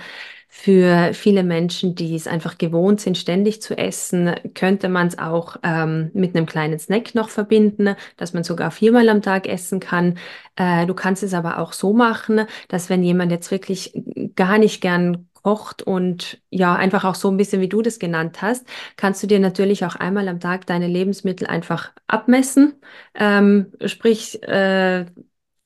[0.47, 5.57] Für viele Menschen, die es einfach gewohnt sind, ständig zu essen, könnte man es auch
[5.65, 10.19] ähm, mit einem kleinen Snack noch verbinden, dass man sogar viermal am Tag essen kann.
[10.55, 13.93] Äh, du kannst es aber auch so machen, dass wenn jemand jetzt wirklich
[14.37, 18.43] gar nicht gern kocht und ja, einfach auch so ein bisschen, wie du das genannt
[18.43, 22.75] hast, kannst du dir natürlich auch einmal am Tag deine Lebensmittel einfach abmessen
[23.15, 25.07] ähm, sprich, äh,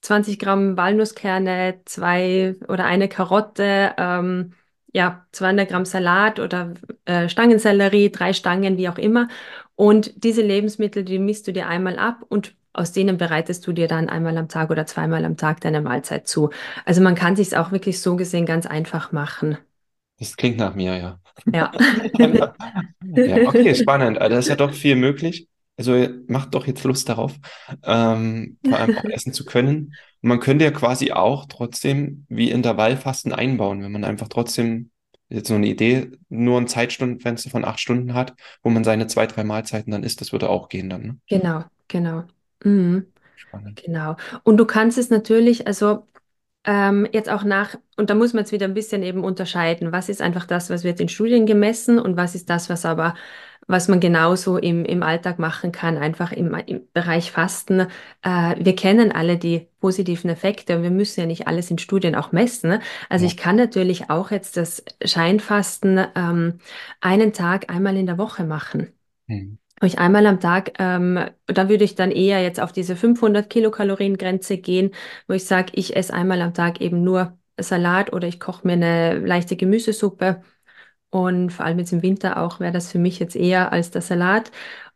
[0.01, 4.53] 20 Gramm Walnusskerne, zwei oder eine Karotte, ähm,
[4.93, 9.29] ja, 200 Gramm Salat oder äh, Stangensellerie, drei Stangen, wie auch immer.
[9.77, 13.89] Und diese Lebensmittel, die misst du dir einmal ab und aus denen bereitest du dir
[13.89, 16.51] dann einmal am Tag oder zweimal am Tag deine Mahlzeit zu.
[16.85, 19.59] Also man kann sich auch wirklich so gesehen ganz einfach machen.
[20.19, 21.21] Das klingt nach mir, ja.
[21.53, 21.73] Ja.
[23.25, 24.19] Ja, okay, spannend.
[24.19, 25.49] Also, Da ist ja doch viel möglich.
[25.77, 27.35] Also macht doch jetzt Lust darauf,
[27.85, 29.95] ähm, vor allem auch essen zu können.
[30.23, 34.91] Und man könnte ja quasi auch trotzdem wie Intervallfasten einbauen, wenn man einfach trotzdem
[35.29, 39.27] jetzt so eine Idee, nur ein Zeitstundenfenster von acht Stunden hat, wo man seine zwei,
[39.27, 41.19] drei Mahlzeiten dann isst, das würde auch gehen dann, ne?
[41.29, 42.25] Genau, genau.
[42.65, 43.07] Mhm.
[43.37, 43.83] Spannend.
[43.85, 44.17] Genau.
[44.43, 46.07] Und du kannst es natürlich, also
[46.65, 50.09] ähm, jetzt auch nach, und da muss man jetzt wieder ein bisschen eben unterscheiden, was
[50.09, 53.15] ist einfach das, was wird in Studien gemessen und was ist das, was aber,
[53.67, 57.81] was man genauso im, im Alltag machen kann, einfach im, im Bereich Fasten.
[58.23, 62.15] Äh, wir kennen alle die positiven Effekte und wir müssen ja nicht alles in Studien
[62.15, 62.71] auch messen.
[62.71, 62.81] Ne?
[63.11, 63.31] Also Ja.
[63.31, 66.59] ich kann natürlich auch jetzt das Scheinfasten ähm,
[67.01, 68.89] einen Tag einmal in der Woche machen.
[69.29, 69.59] Mhm.
[69.85, 74.17] Ich einmal am Tag, ähm, da würde ich dann eher jetzt auf diese 500 Kilokalorien
[74.17, 74.93] Grenze gehen,
[75.29, 78.75] wo ich sage, ich esse einmal am Tag eben nur Salat oder ich koche mir
[78.75, 80.43] eine leichte Gemüsesuppe.
[81.11, 84.03] Und vor allem jetzt im Winter auch wäre das für mich jetzt eher als der
[84.03, 84.51] Salat.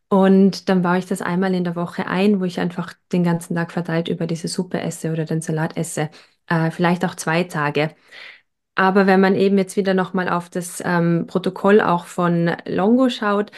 [0.09, 3.55] Und dann baue ich das einmal in der Woche ein, wo ich einfach den ganzen
[3.57, 6.11] Tag verteilt über diese Suppe esse oder den Salat esse.
[6.49, 7.95] Äh, vielleicht auch zwei Tage.
[8.75, 13.51] Aber wenn man eben jetzt wieder nochmal auf das ähm, Protokoll auch von Longo schaut,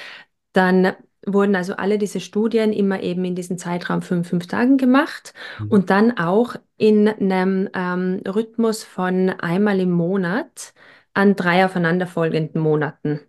[0.53, 0.95] dann
[1.27, 5.69] wurden also alle diese Studien immer eben in diesem Zeitraum von fünf Tagen gemacht Mhm.
[5.71, 10.73] und dann auch in einem ähm, Rhythmus von einmal im Monat
[11.15, 13.21] an drei aufeinanderfolgenden Monaten.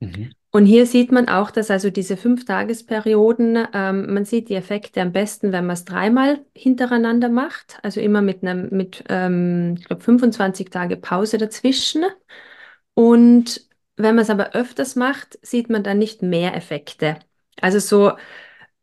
[0.00, 0.32] Mhm.
[0.50, 5.12] Und hier sieht man auch, dass also diese Fünf-Tages-Perioden, ähm, man sieht die Effekte am
[5.12, 10.02] besten, wenn man es dreimal hintereinander macht, also immer mit einem, mit, ähm, ich glaube,
[10.02, 12.04] 25 Tage Pause dazwischen.
[12.94, 17.18] Und wenn man es aber öfters macht, sieht man dann nicht mehr Effekte.
[17.60, 18.12] Also so,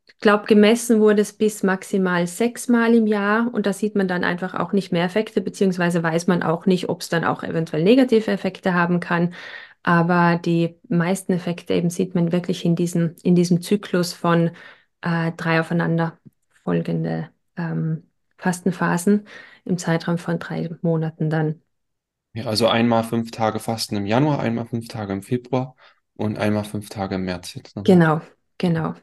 [0.08, 4.24] ich glaube, gemessen wurde es bis maximal sechsmal im Jahr und da sieht man dann
[4.24, 7.84] einfach auch nicht mehr Effekte, beziehungsweise weiß man auch nicht, ob es dann auch eventuell
[7.84, 9.34] negative Effekte haben kann.
[9.84, 14.52] Aber die meisten Effekte eben sieht man wirklich in diesem, in diesem Zyklus von
[15.02, 16.18] äh, drei aufeinander
[16.64, 18.04] folgende ähm,
[18.38, 19.28] Fastenphasen
[19.66, 21.62] im Zeitraum von drei Monaten dann.
[22.34, 25.76] Ja, also einmal fünf Tage Fasten im Januar, einmal fünf Tage im Februar
[26.16, 27.96] und einmal fünf Tage im März jetzt nochmal.
[27.96, 28.22] Genau,
[28.58, 28.94] genau,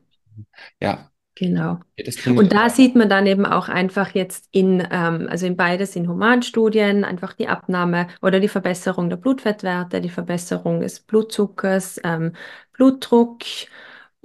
[0.80, 1.80] Ja, genau.
[2.26, 6.08] Und da sieht man dann eben auch einfach jetzt in, ähm, also in beides in
[6.08, 12.32] Humanstudien, einfach die Abnahme oder die Verbesserung der Blutfettwerte, die Verbesserung des Blutzuckers, ähm,
[12.72, 13.40] Blutdruck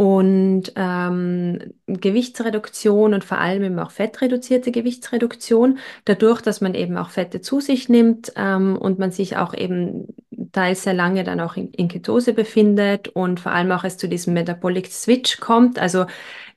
[0.02, 7.12] und ähm, Gewichtsreduktion und vor allem eben auch fettreduzierte Gewichtsreduktion, dadurch, dass man eben auch
[7.12, 10.08] Fette zu sich nimmt ähm, und man sich auch eben
[10.54, 14.10] teils sehr lange dann auch in, in Ketose befindet und vor allem auch es zu
[14.10, 16.08] diesem Metabolic Switch kommt, also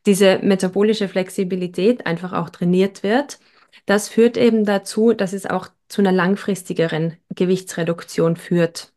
[0.07, 3.41] diese metabolische Flexibilität einfach auch trainiert wird.
[3.85, 8.94] Das führt eben dazu, dass es auch zu einer langfristigeren Gewichtsreduktion führt.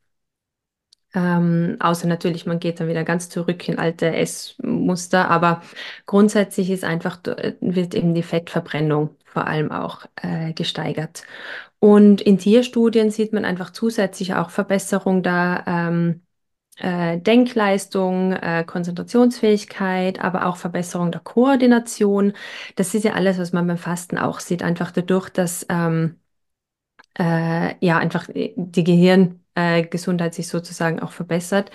[1.17, 5.63] Ähm, außer natürlich, man geht dann wieder ganz zurück in alte Essmuster, aber
[6.05, 7.19] grundsätzlich ist einfach,
[7.59, 11.23] wird eben die Fettverbrennung vor allem auch äh, gesteigert.
[11.79, 16.21] Und in Tierstudien sieht man einfach zusätzlich auch Verbesserung der ähm,
[16.77, 22.33] äh, Denkleistung, äh, Konzentrationsfähigkeit, aber auch Verbesserung der Koordination.
[22.75, 26.19] Das ist ja alles, was man beim Fasten auch sieht, einfach dadurch, dass ähm,
[27.19, 28.83] äh, ja einfach die
[29.57, 31.71] Gehirngesundheit sich sozusagen auch verbessert.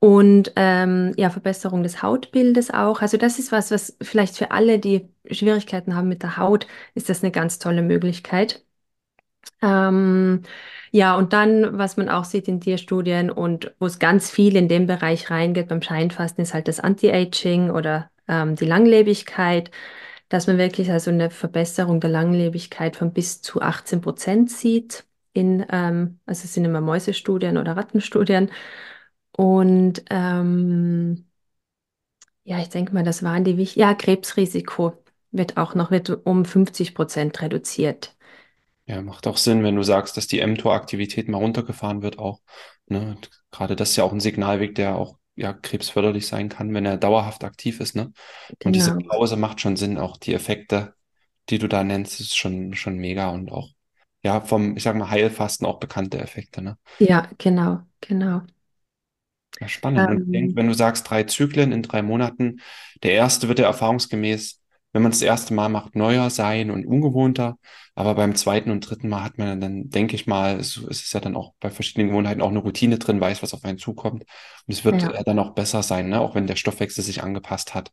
[0.00, 3.00] Und ähm, ja, Verbesserung des Hautbildes auch.
[3.02, 7.08] Also das ist was, was vielleicht für alle, die Schwierigkeiten haben mit der Haut, ist
[7.08, 8.64] das eine ganz tolle Möglichkeit.
[9.62, 10.42] Ähm,
[10.92, 14.68] ja, und dann, was man auch sieht in Tierstudien und wo es ganz viel in
[14.68, 19.70] dem Bereich reingeht beim Scheinfasten, ist halt das Anti-Aging oder ähm, die Langlebigkeit,
[20.28, 25.04] dass man wirklich also eine Verbesserung der Langlebigkeit von bis zu 18 Prozent sieht.
[25.34, 28.50] In, ähm, also es sind immer Mäusestudien oder Rattenstudien.
[29.32, 31.26] Und ähm,
[32.44, 33.80] ja, ich denke mal, das waren die wichtigen.
[33.82, 34.94] Ja, Krebsrisiko
[35.30, 38.14] wird auch noch wird um 50 Prozent reduziert.
[38.86, 42.40] Ja, macht auch Sinn, wenn du sagst, dass die mTOR-Aktivität mal runtergefahren wird auch.
[42.86, 43.16] Ne?
[43.50, 46.96] Gerade das ist ja auch ein Signalweg, der auch ja, krebsförderlich sein kann, wenn er
[46.98, 48.12] dauerhaft aktiv ist, ne?
[48.62, 49.04] Und diese Genau.
[49.08, 50.94] Pause macht schon Sinn, auch die Effekte,
[51.48, 53.70] die du da nennst, ist schon, schon mega und auch,
[54.24, 56.78] ja, vom, ich sag mal, Heilfasten auch bekannte Effekte, ne?
[56.98, 58.42] Ja, genau, genau.
[59.60, 60.08] Ja, spannend.
[60.10, 62.60] Und ich denke, Ähm, wenn du sagst, drei Zyklen in drei Monaten,
[63.02, 64.60] der erste wird ja erfahrungsgemäß,
[64.92, 67.58] wenn man es das erste Mal macht, neuer sein und ungewohnter.
[67.94, 71.12] Aber beim zweiten und dritten Mal hat man dann, denke ich mal, es, es ist
[71.14, 74.22] ja dann auch bei verschiedenen Gewohnheiten auch eine Routine drin, weiß, was auf einen zukommt.
[74.66, 76.20] Und es wird ja, dann auch besser sein, ne?
[76.20, 77.92] Auch wenn der Stoffwechsel sich angepasst hat.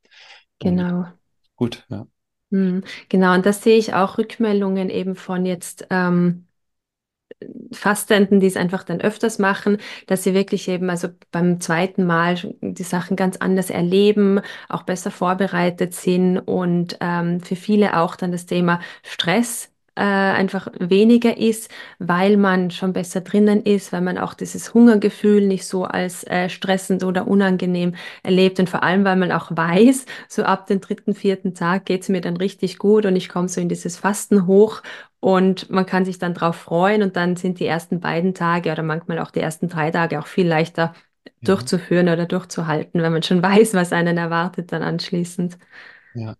[0.59, 1.11] Und genau.
[1.55, 2.07] gut, ja.
[2.51, 6.47] Hm, genau, und das sehe ich auch Rückmeldungen eben von jetzt ähm,
[7.71, 12.35] Fastenden, die es einfach dann öfters machen, dass sie wirklich eben also beim zweiten Mal
[12.61, 18.31] die Sachen ganz anders erleben, auch besser vorbereitet sind und ähm, für viele auch dann
[18.31, 24.17] das Thema Stress äh, einfach weniger ist, weil man schon besser drinnen ist, weil man
[24.17, 29.15] auch dieses Hungergefühl nicht so als äh, stressend oder unangenehm erlebt und vor allem, weil
[29.17, 33.05] man auch weiß, so ab dem dritten, vierten Tag geht es mir dann richtig gut
[33.05, 34.81] und ich komme so in dieses Fasten hoch
[35.19, 38.83] und man kann sich dann drauf freuen und dann sind die ersten beiden Tage oder
[38.83, 40.93] manchmal auch die ersten drei Tage auch viel leichter
[41.41, 45.57] Ja, durchzuführen oder durchzuhalten, wenn man schon weiß, was einen erwartet dann anschließend.
[46.13, 46.35] ja,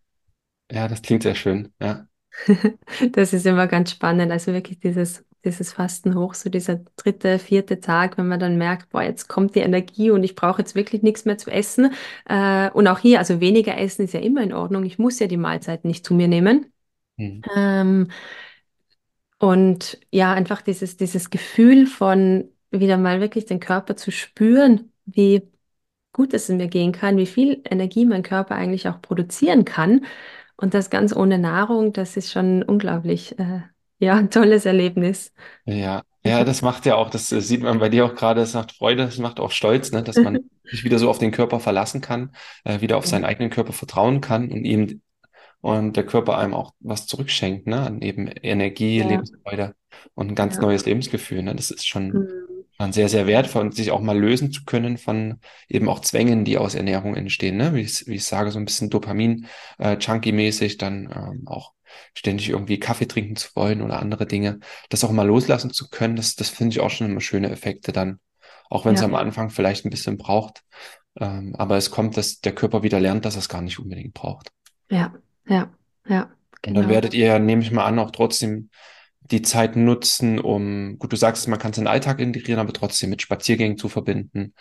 [0.71, 1.73] ja, das klingt sehr schön.
[1.81, 2.07] Ja,
[3.11, 4.31] Das ist immer ganz spannend.
[4.31, 8.89] Also wirklich dieses, dieses Fasten hoch, so dieser dritte, vierte Tag, wenn man dann merkt,
[8.89, 11.93] boah, jetzt kommt die Energie und ich brauche jetzt wirklich nichts mehr zu essen.
[12.25, 14.85] Äh, und auch hier, also weniger essen ist ja immer in Ordnung.
[14.85, 16.71] Ich muss ja die Mahlzeiten nicht zu mir nehmen.
[17.17, 17.41] Hm.
[17.55, 18.07] Ähm,
[19.39, 25.41] und ja, einfach dieses, dieses Gefühl von wieder mal wirklich den Körper zu spüren, wie
[26.13, 30.05] gut es in mir gehen kann, wie viel Energie mein Körper eigentlich auch produzieren kann.
[30.61, 33.61] Und das ganz ohne Nahrung, das ist schon unglaublich, äh,
[33.97, 35.33] ja, ein tolles Erlebnis.
[35.65, 38.53] ja, ja, das macht ja auch, das äh, sieht man bei dir auch gerade, es
[38.53, 41.59] macht Freude, es macht auch Stolz, ne, dass man sich wieder so auf den Körper
[41.59, 42.31] verlassen kann,
[42.63, 45.01] äh, wieder auf seinen eigenen Körper vertrauen kann und ihm
[45.61, 49.75] und der Körper einem auch was zurückschenkt, ne, an eben Energie, ja, Lebensfreude
[50.13, 50.61] und ein ganz ja.
[50.61, 51.55] neues Lebensgefühl, ne.
[51.55, 52.27] Das ist schon schon
[52.91, 56.57] sehr, sehr wertvoll und sich auch mal lösen zu können von eben auch Zwängen, die
[56.57, 57.73] aus Ernährung entstehen, ne?
[57.73, 59.97] Wie ich, wie ich sage, so ein bisschen Dopamin, äh,
[60.77, 61.73] dann ähm, auch
[62.13, 64.59] ständig irgendwie Kaffee trinken zu wollen oder andere Dinge.
[64.89, 67.91] Das auch mal loslassen zu können, das, das finde ich auch schon immer schöne Effekte
[67.91, 68.19] dann,
[68.69, 70.61] auch wenn es Ja, am Anfang vielleicht ein bisschen braucht.
[71.19, 74.13] Ähm, aber es kommt, dass der Körper wieder lernt, dass er es gar nicht unbedingt
[74.13, 74.51] braucht.
[74.89, 75.13] ja,
[75.47, 75.71] ja,
[76.07, 76.29] ja,
[76.65, 76.89] Und dann genau.
[76.89, 78.69] werdet ihr, nehme ich mal an, auch trotzdem
[79.31, 82.73] die Zeit nutzen, um, gut, du sagst, man kann es in den Alltag integrieren, aber
[82.73, 84.53] trotzdem mit Spaziergängen zu verbinden,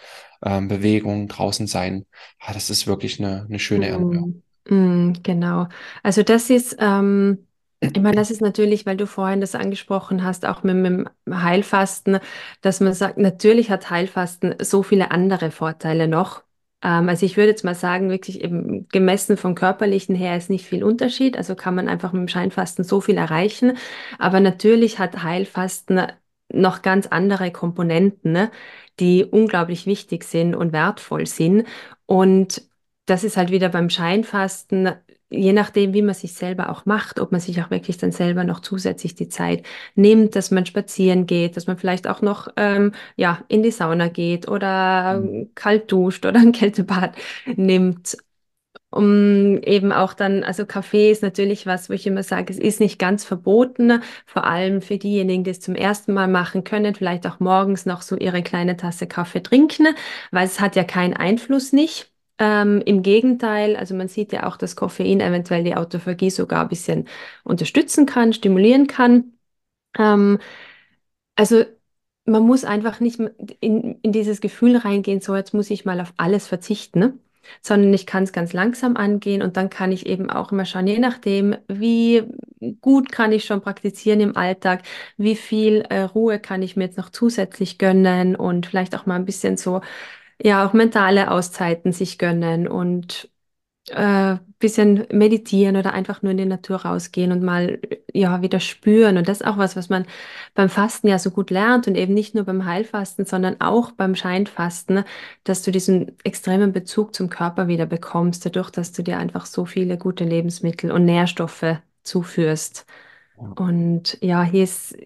[0.45, 2.07] ähm, Bewegung, draußen sein.
[2.41, 4.43] Ah, das ist wirklich eine, eine schöne Erneuerung.
[4.69, 5.69] Mm, mm, genau.
[6.03, 7.47] Also das ist, ähm,
[7.81, 11.09] ich meine, das ist natürlich, weil du vorhin das angesprochen hast, auch mit, mit dem
[11.43, 12.19] Heilfasten,
[12.61, 16.43] dass man sagt, natürlich hat Heilfasten so viele andere Vorteile noch.
[16.83, 20.67] Ähm, also ich würde jetzt mal sagen, wirklich eben gemessen vom Körperlichen her ist nicht
[20.67, 21.37] viel Unterschied.
[21.37, 23.77] Also kann man einfach mit dem Scheinfasten so viel erreichen.
[24.19, 26.03] Aber natürlich hat Heilfasten
[26.53, 28.51] noch ganz andere Komponenten, ne,
[28.99, 31.67] die unglaublich wichtig sind und wertvoll sind.
[32.07, 32.63] Und
[33.07, 34.91] das ist halt wieder beim Scheinfasten,
[35.31, 38.45] je nachdem, wie man sich selber auch macht, ob man sich auch wirklich dann selber
[38.45, 39.65] noch zusätzlich die Zeit
[39.95, 44.09] nimmt, dass man spazieren geht, dass man vielleicht auch noch ähm, ja, in die Sauna
[44.09, 45.51] geht oder Mhm.
[45.55, 47.17] kalt duscht oder ein Kältebad
[47.57, 48.17] nimmt.
[48.93, 52.81] Um eben auch dann, also Kaffee ist natürlich was, wo ich immer sage, es ist
[52.81, 57.25] nicht ganz verboten, vor allem für diejenigen, die es zum ersten Mal machen können, vielleicht
[57.29, 59.89] auch morgens noch so ihre kleine Tasse Kaffee trinken,
[60.33, 62.11] weil es hat ja keinen Einfluss nicht.
[62.41, 66.69] Ähm, im Gegenteil, also man sieht ja auch, dass Koffein eventuell die Autophagie sogar ein
[66.69, 67.07] bisschen
[67.45, 69.35] unterstützen kann, stimulieren kann.
[69.99, 70.39] Ähm,
[71.37, 71.65] also
[72.27, 73.21] man muss einfach nicht
[73.61, 77.19] in, in dieses Gefühl reingehen, so jetzt muss ich mal auf alles verzichten, ne?
[77.63, 80.87] Sondern ich kann es ganz langsam angehen und dann kann ich eben auch immer schauen,
[80.87, 82.23] je nachdem, wie
[82.83, 84.83] gut kann ich schon praktizieren im Alltag,
[85.17, 89.17] wie viel äh, Ruhe kann ich mir jetzt noch zusätzlich gönnen und vielleicht auch mal
[89.17, 89.81] ein bisschen so,
[90.43, 93.31] ja, auch mentale Auszeiten sich gönnen und
[93.91, 97.81] äh, bisschen meditieren oder einfach nur in die Natur rausgehen und mal
[98.13, 99.17] ja wieder spüren.
[99.19, 100.07] Und das ist auch was, was man
[100.55, 104.15] beim Fasten ja so gut lernt und eben nicht nur beim Heilfasten, sondern auch beim
[104.15, 105.05] Scheinfasten,
[105.45, 109.65] dass du diesen extremen Bezug zum Körper wieder bekommst, dadurch, dass du dir einfach so
[109.67, 112.87] viele gute Lebensmittel und Nährstoffe zuführst.
[113.55, 114.97] Und ja, hier ist,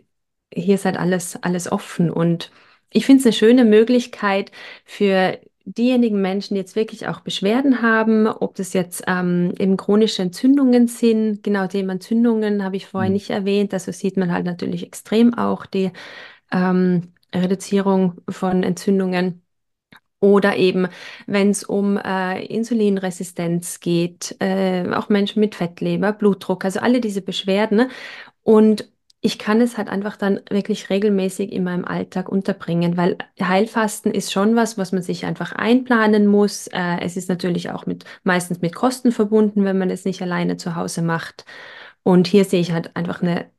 [0.52, 2.10] hier ist halt alles, alles offen.
[2.10, 2.50] Und
[2.94, 4.52] ich finde es eine schöne Möglichkeit
[4.86, 10.22] für diejenigen Menschen, die jetzt wirklich auch Beschwerden haben, ob das jetzt ähm, eben chronische
[10.22, 11.42] Entzündungen sind.
[11.42, 13.14] Genau, Thema Entzündungen habe ich vorhin Mhm.
[13.14, 13.74] nicht erwähnt.
[13.74, 15.90] Also sieht man halt natürlich extrem auch die
[16.52, 19.42] ähm, Reduzierung von Entzündungen.
[20.20, 20.88] Oder eben,
[21.26, 27.20] wenn es um äh, Insulinresistenz geht, äh, auch Menschen mit Fettleber, Blutdruck, also alle diese
[27.22, 27.76] Beschwerden.
[27.76, 27.88] ne?
[28.42, 28.90] Und
[29.24, 34.30] ich kann es halt einfach dann wirklich regelmäßig in meinem Alltag unterbringen, weil Heilfasten ist
[34.32, 36.66] schon was, was man sich einfach einplanen muss.
[36.68, 40.58] Äh, es ist natürlich auch mit, meistens mit Kosten verbunden, wenn man es nicht alleine
[40.58, 41.46] zu Hause macht.
[42.02, 43.50] Und hier sehe ich halt einfach eine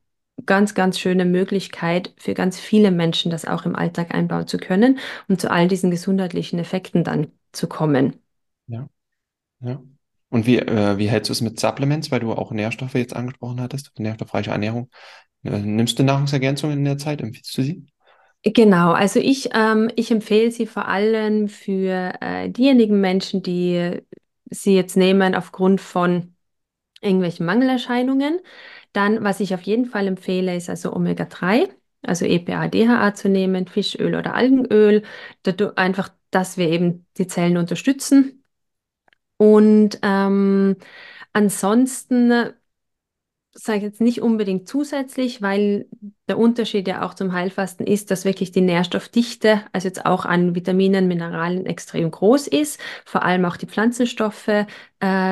[0.46, 5.00] ganz, ganz schöne Möglichkeit für ganz viele Menschen, das auch im Alltag einbauen zu können
[5.28, 8.22] und zu all diesen gesundheitlichen Effekten dann zu kommen.
[8.68, 8.88] ja,
[9.62, 9.95] ja.
[10.30, 13.62] Und wie, äh, wie hältst du es mit Supplements, weil du auch Nährstoffe jetzt angesprochen
[13.62, 14.90] hattest, nährstoffreiche Ernährung?
[15.44, 17.22] Äh, nimmst du Nahrungsergänzungen in der Zeit?
[17.22, 17.86] Empfiehlst du sie?
[18.44, 24.02] Genau, also ich, ähm, ich empfehle sie vor allem für äh, diejenigen Menschen, die
[24.50, 26.36] sie jetzt nehmen aufgrund von
[27.02, 28.40] irgendwelchen Mangelerscheinungen.
[28.94, 31.70] Dann, was ich auf jeden Fall empfehle, ist also Omega-3,
[32.04, 35.04] also EPA, DHA zu nehmen, Fischöl oder Algenöl,
[35.76, 38.45] einfach, dass wir eben die Zellen unterstützen.
[39.38, 40.78] Und ähm,
[41.34, 42.54] ansonsten
[43.58, 45.88] sage jetzt nicht unbedingt zusätzlich, weil
[46.28, 50.56] der Unterschied ja auch zum Heilfasten ist, dass wirklich die Nährstoffdichte, also jetzt auch an
[50.56, 54.50] Vitaminen, Mineralien extrem groß ist, vor allem auch die Pflanzenstoffe.
[54.50, 54.66] Äh,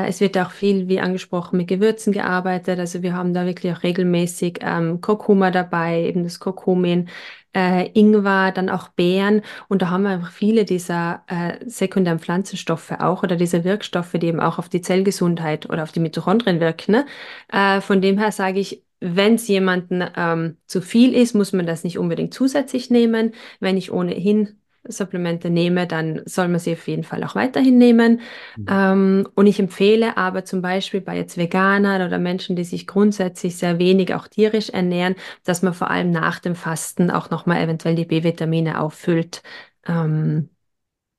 [0.08, 2.80] es wird auch viel, wie angesprochen, mit Gewürzen gearbeitet.
[2.80, 7.10] Also wir haben da wirklich auch regelmäßig ähm, Kurkuma dabei, eben das Kurkumin
[7.56, 9.42] äh, Ingwer, dann auch Beeren.
[9.68, 14.28] Und da haben wir einfach viele dieser äh, sekundären Pflanzenstoffe auch oder diese Wirkstoffe, die
[14.28, 16.92] eben auch auf die Zellgesundheit oder auf die Mitochondrien wirken.
[16.92, 17.06] Ne?
[17.52, 21.66] Äh, von dem her sage ich, wenn es jemanden ähm, zu viel ist, muss man
[21.66, 23.34] das nicht unbedingt zusätzlich nehmen.
[23.60, 28.22] Wenn ich ohnehin Supplemente nehme, dann soll man sie auf jeden Fall auch weiterhin nehmen.
[28.58, 28.66] Mhm.
[28.70, 33.58] Ähm, und ich empfehle aber zum Beispiel bei jetzt Veganern oder Menschen, die sich grundsätzlich
[33.58, 37.96] sehr wenig auch tierisch ernähren, dass man vor allem nach dem Fasten auch nochmal eventuell
[37.96, 39.42] die B-Vitamine auffüllt.
[39.86, 40.50] Ähm,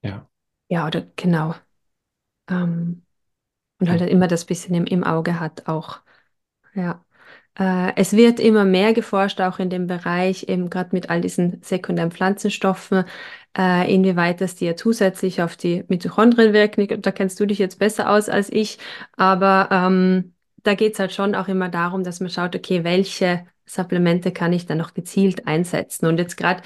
[0.03, 0.29] ja.
[0.69, 1.55] Ja, oder genau.
[2.51, 3.03] Ähm,
[3.81, 6.01] und halt immer das bisschen im, im Auge hat auch.
[6.75, 7.05] Ja.
[7.59, 11.63] Äh, es wird immer mehr geforscht, auch in dem Bereich, eben gerade mit all diesen
[11.63, 13.05] sekundären Pflanzenstoffen,
[13.57, 17.01] äh, inwieweit das die ja zusätzlich auf die Mitochondrien wirken.
[17.03, 18.79] Da kennst du dich jetzt besser aus als ich,
[19.17, 23.47] aber ähm, da geht es halt schon auch immer darum, dass man schaut, okay, welche
[23.67, 26.07] Supplemente kann ich dann noch gezielt einsetzen?
[26.07, 26.63] Und jetzt gerade,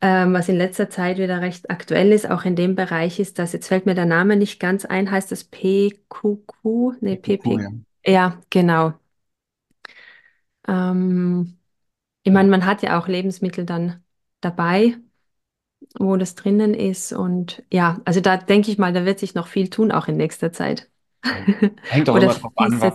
[0.00, 3.52] ähm, was in letzter Zeit wieder recht aktuell ist, auch in dem Bereich ist, dass,
[3.52, 6.96] jetzt fällt mir der Name nicht ganz ein, heißt das PQQ?
[7.00, 7.58] Nee, PP.
[7.58, 7.70] Ja.
[8.06, 8.94] ja, genau.
[10.66, 11.58] Ähm,
[12.22, 14.02] ich meine, man hat ja auch Lebensmittel dann
[14.40, 14.96] dabei,
[15.98, 17.12] wo das drinnen ist.
[17.12, 20.16] Und ja, also da denke ich mal, da wird sich noch viel tun, auch in
[20.16, 20.88] nächster Zeit.
[21.88, 22.94] Hängt auch immer drauf an, was,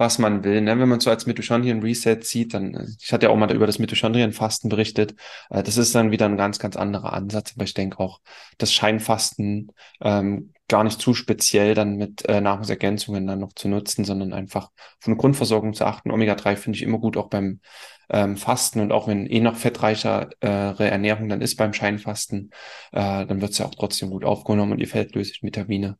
[0.00, 0.62] was man will.
[0.62, 0.78] Ne?
[0.78, 3.66] Wenn man so als Mitochondrien Reset sieht, dann, äh, ich hatte ja auch mal über
[3.66, 5.14] das Mitochondrien-Fasten berichtet,
[5.50, 7.52] äh, das ist dann wieder ein ganz, ganz anderer Ansatz.
[7.54, 8.20] Aber ich denke auch,
[8.56, 14.06] das Scheinfasten ähm, gar nicht zu speziell dann mit äh, Nahrungsergänzungen dann noch zu nutzen,
[14.06, 14.70] sondern einfach
[15.00, 16.10] von der Grundversorgung zu achten.
[16.10, 17.60] Omega-3 finde ich immer gut, auch beim
[18.08, 22.52] ähm, Fasten und auch wenn eh noch fettreichere äh, Ernährung dann ist beim Scheinfasten,
[22.92, 25.98] äh, dann wird es ja auch trotzdem gut aufgenommen und die fettlöslichen Vitamine.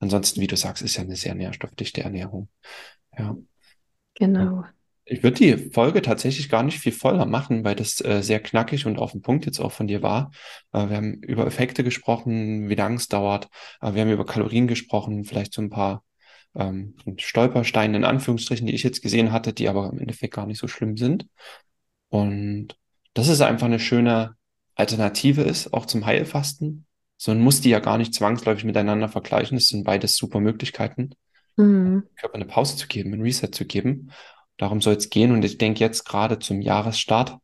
[0.00, 2.48] Ansonsten, wie du sagst, ist ja eine sehr nährstoffdichte Ernährung.
[3.18, 3.36] Ja.
[4.14, 4.64] Genau.
[5.10, 8.84] Ich würde die Folge tatsächlich gar nicht viel voller machen, weil das äh, sehr knackig
[8.84, 10.30] und auf den Punkt jetzt auch von dir war.
[10.72, 13.48] Äh, wir haben über Effekte gesprochen, wie lange es dauert.
[13.80, 16.04] Äh, wir haben über Kalorien gesprochen, vielleicht so ein paar
[16.54, 20.58] ähm, Stolpersteine in Anführungsstrichen, die ich jetzt gesehen hatte, die aber im Endeffekt gar nicht
[20.58, 21.26] so schlimm sind.
[22.10, 22.76] Und
[23.14, 24.34] das ist einfach eine schöne
[24.74, 26.86] Alternative ist, auch zum Heilfasten.
[27.16, 29.56] So man muss die ja gar nicht zwangsläufig miteinander vergleichen.
[29.56, 31.14] Das sind beides super Möglichkeiten
[31.58, 32.04] mhm.
[32.16, 34.10] Körper eine Pause zu geben, ein Reset zu geben.
[34.56, 35.32] Darum soll es gehen.
[35.32, 37.36] Und ich denke jetzt gerade zum Jahresstart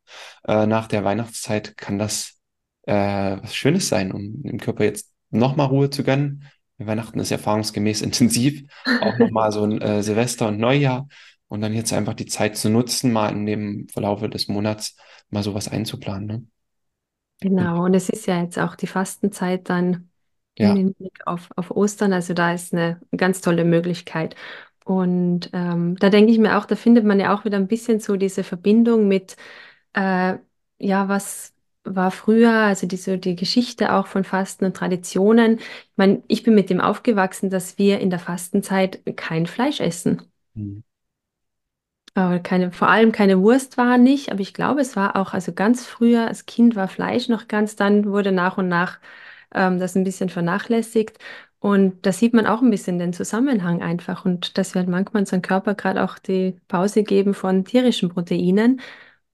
[0.46, 2.40] äh, nach der Weihnachtszeit kann das
[2.86, 6.44] äh, was Schönes sein, um dem Körper jetzt nochmal Ruhe zu gönnen.
[6.78, 8.64] Weihnachten ist erfahrungsgemäß intensiv,
[9.00, 11.08] auch nochmal so ein äh, Silvester und Neujahr.
[11.46, 14.96] Und dann jetzt einfach die Zeit zu nutzen, mal in dem Verlaufe des Monats
[15.30, 16.26] mal sowas einzuplanen.
[16.26, 16.42] Ne?
[17.40, 20.10] Genau, und es ist ja jetzt auch die Fastenzeit dann
[20.58, 20.74] ja.
[20.74, 22.12] im Blick auf, auf Ostern.
[22.12, 24.36] Also da ist eine ganz tolle Möglichkeit.
[24.84, 28.00] Und ähm, da denke ich mir auch, da findet man ja auch wieder ein bisschen
[28.00, 29.36] so diese Verbindung mit,
[29.94, 30.36] äh,
[30.78, 35.58] ja, was war früher, also diese, die Geschichte auch von Fasten und Traditionen.
[35.58, 40.22] Ich meine, ich bin mit dem aufgewachsen, dass wir in der Fastenzeit kein Fleisch essen.
[40.54, 40.82] Mhm.
[42.14, 45.52] Aber keine, vor allem keine Wurst war nicht, aber ich glaube, es war auch, also
[45.52, 49.00] ganz früher, als Kind war Fleisch noch ganz, dann wurde nach und nach
[49.54, 51.18] ähm, das ein bisschen vernachlässigt.
[51.60, 55.22] Und da sieht man auch ein bisschen den Zusammenhang einfach und dass wir halt manchmal
[55.22, 58.80] unserem Körper gerade auch die Pause geben von tierischen Proteinen,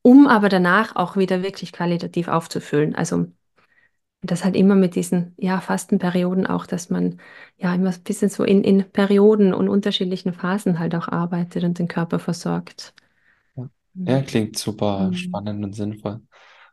[0.03, 2.95] um aber danach auch wieder wirklich qualitativ aufzufüllen.
[2.95, 3.27] Also
[4.23, 7.19] das halt immer mit diesen ja, Fastenperioden auch, dass man
[7.59, 11.79] ja immer ein bisschen so in, in Perioden und unterschiedlichen Phasen halt auch arbeitet und
[11.79, 12.95] den Körper versorgt.
[13.95, 15.15] Ja, klingt super mhm.
[15.15, 16.21] spannend und sinnvoll.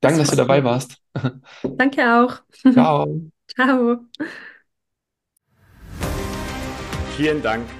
[0.00, 0.96] Danke, dass du dabei warst.
[1.62, 2.40] Danke auch.
[2.72, 3.20] Ciao.
[3.48, 3.98] Ciao.
[7.16, 7.66] Vielen Dank,